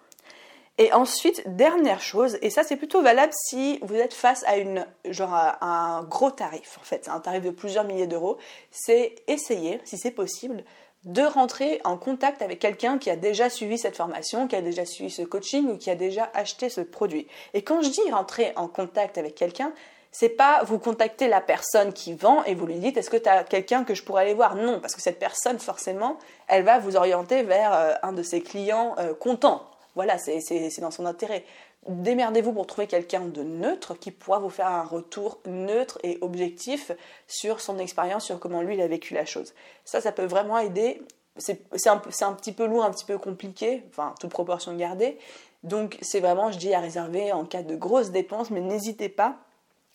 Et 0.78 0.92
ensuite, 0.92 1.42
dernière 1.56 2.02
chose, 2.02 2.38
et 2.42 2.50
ça 2.50 2.64
c'est 2.64 2.76
plutôt 2.76 3.02
valable 3.02 3.32
si 3.48 3.80
vous 3.82 3.96
êtes 3.96 4.14
face 4.14 4.44
à 4.46 4.58
une 4.58 4.86
genre 5.06 5.34
un 5.34 6.04
gros 6.04 6.32
tarif 6.32 6.78
en 6.82 6.84
fait, 6.84 7.08
un 7.08 7.22
tarif 7.22 7.44
de 7.44 7.50
plusieurs 7.50 7.86
milliers 7.86 8.08
d'euros, 8.08 8.38
c'est 8.72 9.16
essayer, 9.28 9.80
si 9.86 9.98
c'est 9.98 10.12
possible, 10.12 10.66
de 11.06 11.22
rentrer 11.22 11.80
en 11.84 11.98
contact 11.98 12.42
avec 12.42 12.60
quelqu'un 12.60 12.98
qui 12.98 13.10
a 13.10 13.16
déjà 13.16 13.50
suivi 13.50 13.78
cette 13.78 13.96
formation, 13.96 14.48
qui 14.48 14.56
a 14.56 14.62
déjà 14.62 14.86
suivi 14.86 15.12
ce 15.12 15.22
coaching 15.22 15.70
ou 15.70 15.78
qui 15.78 15.90
a 15.90 15.96
déjà 15.96 16.30
acheté 16.34 16.70
ce 16.70 16.82
produit. 16.82 17.28
Et 17.54 17.62
quand 17.62 17.82
je 17.82 17.90
dis 17.90 18.12
rentrer 18.12 18.54
en 18.56 18.68
contact 18.68 19.18
avec 19.18 19.36
quelqu'un, 19.36 19.72
c'est 20.12 20.30
pas 20.30 20.64
vous 20.64 20.80
contacter 20.80 21.28
la 21.28 21.42
personne 21.42 21.94
qui 21.94 22.14
vend 22.14 22.44
et 22.46 22.56
vous 22.56 22.66
lui 22.66 22.76
dites 22.76 22.98
est-ce 22.98 23.10
que 23.10 23.18
tu 23.18 23.30
as 23.30 23.44
quelqu'un 23.44 23.84
que 23.84 23.94
je 23.94 24.04
pourrais 24.04 24.24
aller 24.24 24.34
voir? 24.34 24.56
Non, 24.56 24.80
parce 24.80 24.96
que 24.96 25.02
cette 25.02 25.20
personne 25.20 25.60
forcément, 25.60 26.18
elle 26.48 26.64
va 26.64 26.80
vous 26.80 26.96
orienter 26.96 27.44
vers 27.44 27.74
euh, 27.74 27.94
un 28.02 28.14
de 28.14 28.24
ses 28.24 28.42
clients 28.42 28.96
euh, 28.98 29.14
contents 29.14 29.64
voilà, 29.96 30.18
c'est 30.18 30.82
dans 30.82 30.92
son 30.92 31.06
intérêt. 31.06 31.46
Démerdez-vous 31.88 32.52
pour 32.52 32.66
trouver 32.66 32.88
quelqu'un 32.88 33.26
de 33.26 33.44
neutre 33.44 33.94
qui 33.94 34.10
pourra 34.10 34.40
vous 34.40 34.50
faire 34.50 34.68
un 34.68 34.84
retour 34.84 35.40
neutre 35.46 36.00
et 36.04 36.18
objectif 36.22 36.92
sur 37.28 37.62
son 37.62 37.78
expérience, 37.78 38.26
sur 38.26 38.40
comment 38.40 38.64
lui 38.64 38.74
il 38.76 38.82
a 38.82 38.88
vécu 38.88 39.14
la 39.14 39.26
chose. 39.26 39.54
Ça, 39.84 40.02
ça 40.02 40.12
peut 40.12 40.26
vraiment 40.26 40.58
aider. 40.58 41.02
C'est 41.38 41.60
un, 41.88 41.98
petit 41.98 42.54
peu 42.54 42.66
lourd, 42.66 42.86
un 42.86 42.92
petit 42.92 43.06
peu 43.06 43.18
compliqué, 43.20 43.84
enfin, 43.90 44.16
toute 44.20 44.32
proportion 44.32 44.76
gardée. 44.76 45.20
Donc, 45.64 45.98
c'est 46.02 46.22
vraiment, 46.22 46.52
je 46.52 46.58
dis, 46.58 46.74
à 46.74 46.80
réserver 46.80 47.32
en 47.34 47.46
cas 47.46 47.62
de 47.62 47.76
grosses 47.76 48.12
dépenses, 48.12 48.50
mais 48.50 48.62
n'hésitez 48.62 49.10
pas 49.10 49.38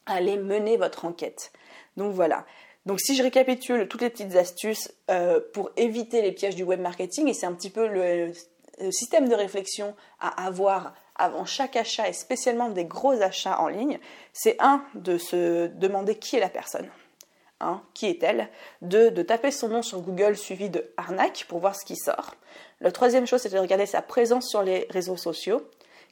à 0.07 0.15
aller 0.15 0.37
mener 0.37 0.77
votre 0.77 1.05
enquête. 1.05 1.51
Donc 1.97 2.13
voilà. 2.13 2.45
Donc 2.87 3.01
si 3.01 3.15
je 3.15 3.23
récapitule 3.23 3.89
toutes 3.89 4.01
les 4.01 4.11
petites 4.11 4.37
astuces 4.37 4.93
euh, 5.11 5.41
pour 5.53 5.71
éviter 5.77 6.23
les 6.23 6.33
pièges 6.33 6.57
du 6.57 6.63
web 6.63 6.81
marketing, 6.81 7.29
et 7.29 7.35
c'est 7.35 7.47
un 7.47 7.53
petit 7.53 7.71
peu 7.71 7.87
le 7.87 8.33
système 8.91 9.29
de 9.29 9.35
réflexion 9.35 9.95
à 10.21 10.47
avoir 10.47 10.95
avant 11.21 11.45
chaque 11.45 11.77
achat 11.77 12.09
et 12.09 12.13
spécialement 12.13 12.71
des 12.71 12.85
gros 12.85 13.21
achats 13.23 13.61
en 13.61 13.69
ligne, 13.69 13.99
c'est 14.33 14.57
un 14.59 14.83
de 14.95 15.19
se 15.19 15.67
demander 15.69 16.17
qui 16.17 16.37
est 16.37 16.41
la 16.41 16.49
personne. 16.49 16.89
Hein, 17.61 17.83
qui 17.93 18.07
est-elle 18.07 18.49
Deux, 18.81 19.11
de 19.11 19.23
taper 19.23 19.51
son 19.51 19.69
nom 19.69 19.83
sur 19.83 20.01
Google 20.01 20.35
suivi 20.35 20.71
de 20.71 20.91
arnaque 20.97 21.45
pour 21.47 21.59
voir 21.59 21.77
ce 21.77 21.85
qui 21.85 21.95
sort. 21.95 22.35
La 22.81 22.91
troisième 22.91 23.27
chose, 23.27 23.43
c'est 23.43 23.53
de 23.53 23.59
regarder 23.59 23.85
sa 23.85 24.01
présence 24.01 24.49
sur 24.49 24.63
les 24.63 24.87
réseaux 24.89 25.19
sociaux. 25.19 25.61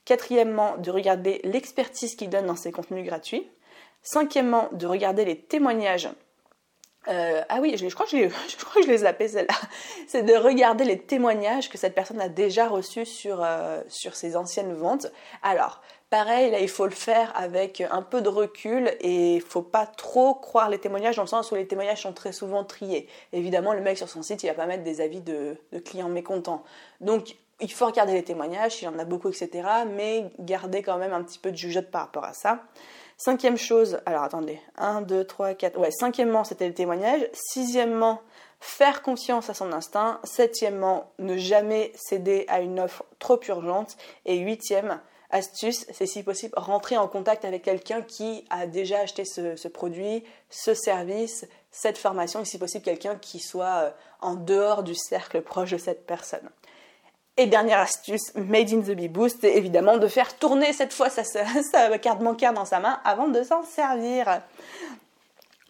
Quatrièmement, 0.05 0.77
de 0.77 0.91
regarder 0.91 1.41
l'expertise 1.45 2.17
qu'il 2.17 2.29
donne 2.29 2.47
dans 2.47 2.57
ses 2.57 2.71
contenus 2.71 3.07
gratuits. 3.07 3.49
Cinquièmement, 4.03 4.69
de 4.73 4.87
regarder 4.87 5.25
les 5.25 5.39
témoignages 5.39 6.11
euh, 7.09 7.43
ah 7.49 7.59
oui, 7.61 7.77
je, 7.77 7.87
crois 7.95 8.07
que 8.07 8.13
je, 8.13 8.29
je, 8.49 8.57
crois 8.65 8.83
les 8.83 9.05
appelle 9.05 9.31
celle-là. 9.31 9.55
C'est 10.07 10.23
de 10.23 10.35
regarder 10.35 10.85
les 10.85 10.99
témoignages 10.99 11.69
que 11.69 11.79
cette 11.79 11.95
personne 11.95 12.21
a 12.21 12.29
déjà 12.29 12.69
reçus 12.69 13.07
sur, 13.07 13.43
euh, 13.43 13.83
sur 13.89 14.15
ses 14.15 14.37
anciennes 14.37 14.75
ventes. 14.75 15.07
Alors, 15.43 15.81
pareil, 16.11 16.51
là, 16.51 16.61
il 16.61 16.69
faut 16.69 16.87
le 16.87 16.93
faire 16.93 17.33
avec 17.35 17.83
un 17.91 18.03
peu 18.03 18.21
de 18.21 18.29
recul 18.29 18.91
et 19.01 19.37
il 19.37 19.41
faut 19.41 19.63
pas 19.63 19.87
trop 19.87 20.35
croire 20.35 20.69
les 20.69 20.79
témoignages 20.79 21.17
dans 21.17 21.23
le 21.23 21.29
sens 21.29 21.51
où 21.51 21.55
les 21.55 21.67
témoignages 21.67 22.03
sont 22.03 22.13
très 22.13 22.33
souvent 22.33 22.65
triés. 22.65 23.09
Évidemment, 23.33 23.73
le 23.73 23.81
mec 23.81 23.97
sur 23.97 24.09
son 24.09 24.23
site, 24.23 24.43
il 24.43 24.49
va 24.49 24.55
pas 24.55 24.67
mettre 24.67 24.85
des 24.85 25.01
avis 25.01 25.21
de, 25.21 25.57
de 25.73 25.79
clients 25.79 26.09
mécontents. 26.09 26.63
Donc, 27.01 27.37
il 27.61 27.73
faut 27.73 27.87
regarder 27.87 28.13
les 28.13 28.23
témoignages, 28.23 28.81
il 28.83 28.85
y 28.85 28.89
en 28.89 28.99
a 28.99 29.05
beaucoup, 29.05 29.29
etc. 29.29 29.67
Mais 29.93 30.31
garder 30.39 30.83
quand 30.83 30.99
même 30.99 31.13
un 31.13 31.23
petit 31.23 31.39
peu 31.39 31.51
de 31.51 31.57
jugeote 31.57 31.91
par 31.91 32.03
rapport 32.03 32.25
à 32.25 32.33
ça. 32.33 32.63
Cinquième 33.21 33.57
chose, 33.57 33.99
alors 34.07 34.23
attendez, 34.23 34.61
1, 34.77 35.03
2, 35.03 35.25
3, 35.25 35.55
4, 35.55 35.77
ouais, 35.77 35.91
cinquièmement, 35.91 36.45
c'était 36.45 36.69
le 36.69 36.75
témoignage. 36.75 37.29
Sixièmement, 37.33 38.21
faire 38.61 39.03
confiance 39.03 39.51
à 39.51 39.55
son 39.55 39.73
instinct. 39.73 40.21
Septièmement, 40.23 41.11
ne 41.19 41.37
jamais 41.37 41.91
céder 41.97 42.45
à 42.47 42.61
une 42.61 42.79
offre 42.79 43.05
trop 43.19 43.41
urgente. 43.49 43.97
Et 44.25 44.39
huitième, 44.39 45.01
astuce, 45.31 45.85
c'est 45.91 46.07
si 46.07 46.23
possible 46.23 46.55
rentrer 46.57 46.97
en 46.97 47.09
contact 47.09 47.45
avec 47.45 47.63
quelqu'un 47.63 48.03
qui 48.03 48.45
a 48.51 48.69
déjà 48.69 49.01
acheté 49.01 49.25
ce, 49.25 49.57
ce, 49.57 49.67
produit, 49.67 50.23
ce 50.49 50.73
service, 50.75 51.45
cette 51.73 51.99
formation, 51.99 52.43
et 52.43 52.45
si 52.45 52.57
possible 52.57 52.85
quelqu'un 52.85 53.17
qui 53.17 53.41
soit 53.41 53.83
euh, 53.83 53.91
en 54.21 54.37
dehors 54.37 54.85
du 54.85 54.95
cercle 54.95 55.43
proche 55.43 55.73
de 55.73 55.79
cette 55.79 56.07
personne. 56.07 56.49
Et 57.41 57.47
dernière 57.47 57.79
astuce, 57.79 58.35
Made 58.35 58.73
in 58.73 58.81
the 58.81 58.97
Bee 58.97 59.07
Boost, 59.07 59.39
c'est 59.43 59.57
évidemment 59.57 59.97
de 59.97 60.09
faire 60.09 60.37
tourner 60.37 60.73
cette 60.73 60.93
fois 60.93 61.09
sa, 61.11 61.99
carte 61.99 62.19
bancaire 62.21 62.53
dans 62.53 62.65
sa 62.65 62.81
main 62.81 62.99
avant 63.05 63.29
de 63.29 63.45
s'en 63.45 63.63
servir. 63.63 64.41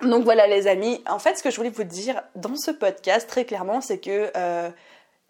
Donc 0.03 0.25
voilà 0.25 0.47
les 0.47 0.67
amis, 0.67 1.05
en 1.07 1.19
fait 1.19 1.37
ce 1.37 1.43
que 1.43 1.51
je 1.51 1.57
voulais 1.57 1.69
vous 1.69 1.85
dire 1.85 2.23
dans 2.37 2.57
ce 2.57 2.71
podcast 2.71 3.29
très 3.29 3.45
clairement 3.45 3.81
c'est 3.81 3.99
que 3.99 4.31
euh, 4.37 4.71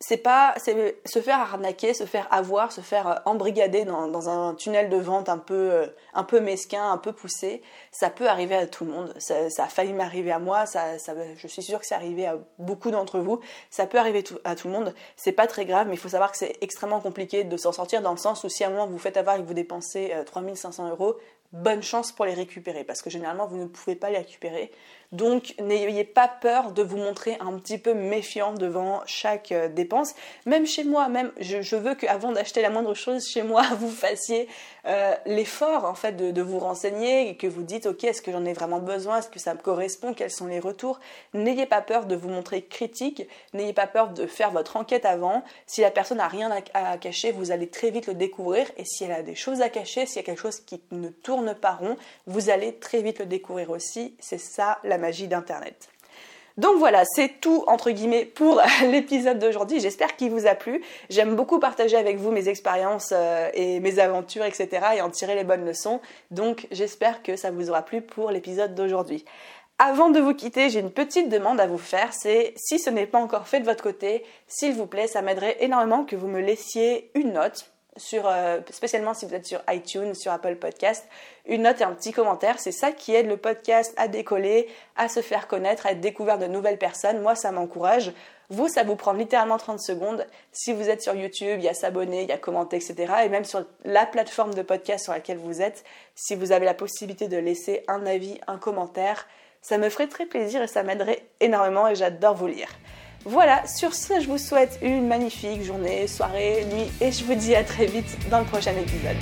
c'est 0.01 0.19
pas 0.19 0.55
se 0.61 1.21
faire 1.21 1.41
arnaquer, 1.41 1.93
se 1.93 2.05
faire 2.05 2.29
avoir, 2.31 2.71
se 2.71 2.81
faire 2.81 3.09
euh, 3.09 3.15
embrigader 3.25 3.85
dans, 3.85 4.29
un 4.29 4.55
tunnel 4.55 4.91
de 4.91 4.97
vente 4.97 5.29
un 5.29 5.39
peu 5.39 5.55
euh, 5.55 5.87
un 6.15 6.23
peu 6.23 6.39
mesquin, 6.39 6.93
un 6.93 6.99
peu 6.99 7.13
poussé, 7.13 7.63
ça 7.91 8.09
peut 8.09 8.29
arriver 8.29 8.55
à 8.55 8.67
tout 8.69 8.85
le 8.85 8.93
monde. 8.93 9.13
Ça, 9.19 9.35
a 9.59 9.67
failli 9.67 9.93
m'arriver 9.93 10.31
à 10.31 10.39
moi, 10.39 10.67
ça, 10.67 10.99
ça, 10.99 11.15
je 11.37 11.47
suis 11.49 11.63
sûre 11.63 11.81
que 11.81 11.87
c'est 11.87 11.97
arrivé 11.97 12.27
à 12.27 12.39
beaucoup 12.59 12.93
d'entre 12.93 13.19
vous. 13.19 13.41
Ça 13.71 13.87
peut 13.87 13.99
arriver 13.99 14.23
à 14.45 14.55
tout 14.55 14.69
le 14.69 14.75
monde. 14.75 14.95
C'est 15.17 15.33
pas 15.33 15.49
très 15.49 15.65
grave, 15.65 15.89
mais 15.89 15.95
il 15.95 15.99
faut 16.01 16.09
savoir 16.09 16.31
que 16.31 16.39
c'est 16.39 16.57
extrêmement 16.61 17.01
compliqué 17.01 17.43
de 17.43 17.57
s'en 17.57 17.73
sortir 17.73 18.01
dans 18.01 18.13
le 18.13 18.19
sens 18.19 18.45
où 18.45 18.49
si 18.49 18.63
à 18.63 18.69
un 18.69 18.71
moment 18.71 18.87
vous 18.87 18.99
faites 18.99 19.17
avoir 19.17 19.37
et 19.37 19.41
que 19.41 19.47
vous 19.47 19.55
dépensez 19.55 20.15
3500 20.27 20.87
euh, 20.87 20.91
euros, 20.91 21.17
bonne 21.53 21.83
chance 21.83 22.13
pour 22.13 22.25
les 22.25 22.35
récupérer 22.35 22.85
parce 22.85 23.03
que 23.03 23.11
généralement 23.11 23.47
vous 23.47 23.57
ne 23.57 23.67
pouvez 23.67 23.97
pas 23.97 24.11
les 24.11 24.19
récupérer. 24.19 24.71
Donc 25.11 25.55
n'ayez 25.59 26.05
pas 26.05 26.29
peur 26.29 26.73
de 26.73 26.83
vous 26.83 26.99
montrer 26.99 27.39
un 27.41 27.59
petit 27.59 27.79
peu 27.79 27.95
méfiant 27.95 28.53
devant 28.53 29.01
chaque 29.07 29.53
euh, 29.53 29.69
dépense. 29.69 30.15
Même 30.45 30.67
chez 30.67 30.85
moi, 30.85 31.09
même 31.09 31.33
je, 31.41 31.77
veux 31.77 31.95
qu'avant 31.95 32.31
d'acheter 32.31 32.61
la 32.61 32.69
moindre 32.69 32.93
chose 32.93 33.27
chez 33.27 33.43
moi, 33.43 33.63
vous 33.79 33.91
fassiez 33.91 34.49
euh, 34.85 35.15
l'effort 35.25 35.87
en 35.87 35.95
fait 35.95 36.13
de, 36.13 36.43
vous 36.43 36.59
renseigner 36.59 37.31
et 37.31 37.37
que 37.37 37.47
vous 37.47 37.63
dites 37.63 37.87
ok 37.87 38.05
est-ce 38.05 38.21
que 38.21 38.31
j'en 38.33 38.45
ai 38.45 38.53
vraiment 38.53 38.81
besoin, 38.81 39.19
est-ce 39.19 39.31
que 39.31 39.39
ça 39.39 39.55
me 39.55 39.61
correspond, 39.61 40.13
quels 40.13 40.31
sont 40.31 40.47
les 40.47 40.61
retours? 40.61 41.01
N'ayez 41.33 41.67
pas 41.67 41.81
peur 41.81 42.05
de 42.05 42.15
vous 42.15 42.29
montrer 42.29 42.63
critique, 42.63 43.27
n'ayez 43.55 43.73
pas 43.73 43.87
peur 43.87 44.11
de 44.11 44.27
faire 44.27 44.51
votre 44.51 44.77
enquête 44.77 45.07
avant. 45.07 45.43
Si 45.67 45.81
la 45.81 45.91
personne 45.91 46.19
n'a 46.19 46.29
rien 46.29 46.51
à, 46.75 46.93
à 46.93 46.99
cacher, 46.99 47.33
vous 47.33 47.51
allez 47.51 47.69
très 47.69 47.91
vite 47.91 48.09
le 48.09 48.15
découvrir 48.15 48.71
et 48.77 48.85
si 48.85 49.05
elle 49.05 49.13
a 49.13 49.23
des 49.23 49.35
choses 49.35 49.63
à 49.63 49.71
cacher, 49.71 50.05
s'il 50.05 50.17
y 50.17 50.21
a 50.21 50.23
quelque 50.23 50.41
chose 50.41 50.61
qui 50.61 50.83
ne 50.91 51.09
tourne 51.09 51.55
pas 51.55 51.73
rond, 51.73 51.97
vous 52.27 52.51
allez 52.51 52.75
très 52.75 53.01
vite 53.01 53.21
le 53.21 53.27
découvrir 53.27 53.71
aussi. 53.71 54.15
C'est 54.21 54.39
ça 54.39 54.79
magie 54.99 55.29
d'Internet. 55.29 55.89
Donc 56.59 56.77
voilà, 56.79 57.05
c'est 57.05 57.41
tout 57.41 57.63
entre 57.69 57.93
guillemets 57.93 58.25
pour 58.25 58.61
l'épisode 58.83 59.39
d'aujourd'hui. 59.39 59.79
J'espère 59.79 60.17
qu'il 60.17 60.31
vous 60.31 60.47
a 60.49 60.57
plu. 60.57 60.83
J'aime 61.09 61.37
beaucoup 61.37 61.61
partager 61.61 61.97
avec 61.97 62.19
vous 62.19 62.33
mes 62.33 62.49
expériences 62.49 63.13
euh, 63.15 63.49
et 63.55 63.79
mes 63.79 64.01
aventures, 64.01 64.45
etc. 64.45 64.69
et 64.97 65.01
en 65.01 65.09
tirer 65.09 65.37
les 65.37 65.45
bonnes 65.45 65.65
leçons. 65.65 66.01
Donc 66.33 66.67
j'espère 66.73 67.23
que 67.23 67.37
ça 67.37 67.53
vous 67.53 67.71
aura 67.71 67.83
plu 67.83 68.03
pour 68.03 68.33
l'épisode 68.33 68.75
d'aujourd'hui. 68.75 69.25
Avant 69.79 70.11
de 70.11 70.19
vous 70.19 70.35
quitter, 70.35 70.69
j'ai 70.69 70.81
une 70.81 70.91
petite 70.91 71.29
demande 71.29 71.61
à 71.61 71.69
vous 71.69 71.79
faire, 71.79 72.13
c'est 72.13 72.53
si 72.57 72.81
ce 72.81 72.91
n'est 72.91 73.07
pas 73.07 73.21
encore 73.21 73.47
fait 73.47 73.61
de 73.61 73.65
votre 73.65 73.85
côté, 73.85 74.25
s'il 74.49 74.75
vous 74.75 74.87
plaît, 74.87 75.07
ça 75.07 75.23
m'aiderait 75.23 75.59
énormément 75.61 76.05
que 76.05 76.17
vous 76.17 76.27
me 76.27 76.41
laissiez 76.41 77.13
une 77.15 77.35
note 77.35 77.71
sur, 77.97 78.27
euh, 78.27 78.61
spécialement 78.71 79.15
si 79.15 79.27
vous 79.27 79.35
êtes 79.35 79.47
sur 79.47 79.61
iTunes, 79.69 80.15
sur 80.15 80.33
Apple 80.33 80.57
Podcast, 80.57 81.07
une 81.47 81.63
note 81.63 81.81
et 81.81 81.85
un 81.85 81.93
petit 81.93 82.13
commentaire. 82.13 82.59
C'est 82.59 82.73
ça 82.73 82.93
qui 82.93 83.15
aide 83.15 83.27
le 83.27 83.37
podcast 83.37 83.95
à 83.97 84.09
décoller, 84.09 84.69
à 84.97 85.09
se 85.09 85.21
faire 85.21 85.49
connaître, 85.49 85.87
à 85.87 85.93
être 85.93 86.01
découvert 86.01 86.39
de 86.39 86.47
nouvelles 86.47 86.79
personnes. 86.79 87.21
Moi, 87.21 87.35
ça 87.35 87.51
m'encourage. 87.51 88.13
Vous, 88.51 88.69
ça 88.69 88.83
vous 88.83 88.97
prend 88.97 89.13
littéralement 89.13 89.59
30 89.59 89.81
secondes. 89.81 90.27
Si 90.53 90.73
vous 90.73 90.89
êtes 90.89 91.03
sur 91.03 91.15
YouTube, 91.15 91.59
il 91.59 91.65
y 91.65 91.69
a 91.69 91.75
s'abonner, 91.75 92.23
il 92.23 92.29
y 92.29 92.33
a 92.33 92.39
commenter, 92.39 92.77
etc. 92.77 93.13
Et 93.25 93.29
même 93.29 93.45
sur 93.45 93.65
la 93.85 94.07
plateforme 94.07 94.55
de 94.55 94.63
podcast 94.63 95.05
sur 95.05 95.13
laquelle 95.13 95.39
vous 95.39 95.61
êtes, 95.61 95.85
si 96.15 96.35
vous 96.35 96.53
avez 96.53 96.65
la 96.65 96.75
possibilité 96.75 97.29
de 97.29 97.37
laisser 97.37 97.85
un 97.89 98.07
avis, 98.07 98.41
un 98.47 98.59
commentaire, 98.59 99.27
ça 99.61 99.77
me 99.77 99.91
ferait 99.91 100.09
très 100.09 100.25
plaisir 100.25 100.63
et 100.63 100.67
ça 100.67 100.83
m'aiderait 100.83 101.27
énormément 101.41 101.89
et 101.89 101.95
j'adore 101.95 102.35
vous 102.35 102.47
lire. 102.47 102.69
Voilà, 103.31 103.67
sur 103.67 103.93
ce, 103.93 104.21
je 104.23 104.27
vous 104.27 104.39
souhaite 104.39 104.79
une 104.81 105.07
magnifique 105.07 105.63
journée, 105.63 106.07
soirée, 106.07 106.65
nuit 106.73 106.91
et 106.99 107.13
je 107.13 107.23
vous 107.25 107.35
dis 107.35 107.55
à 107.55 107.63
très 107.63 107.85
vite 107.85 108.17
dans 108.31 108.39
le 108.39 108.47
prochain 108.47 108.73
épisode. 108.73 109.19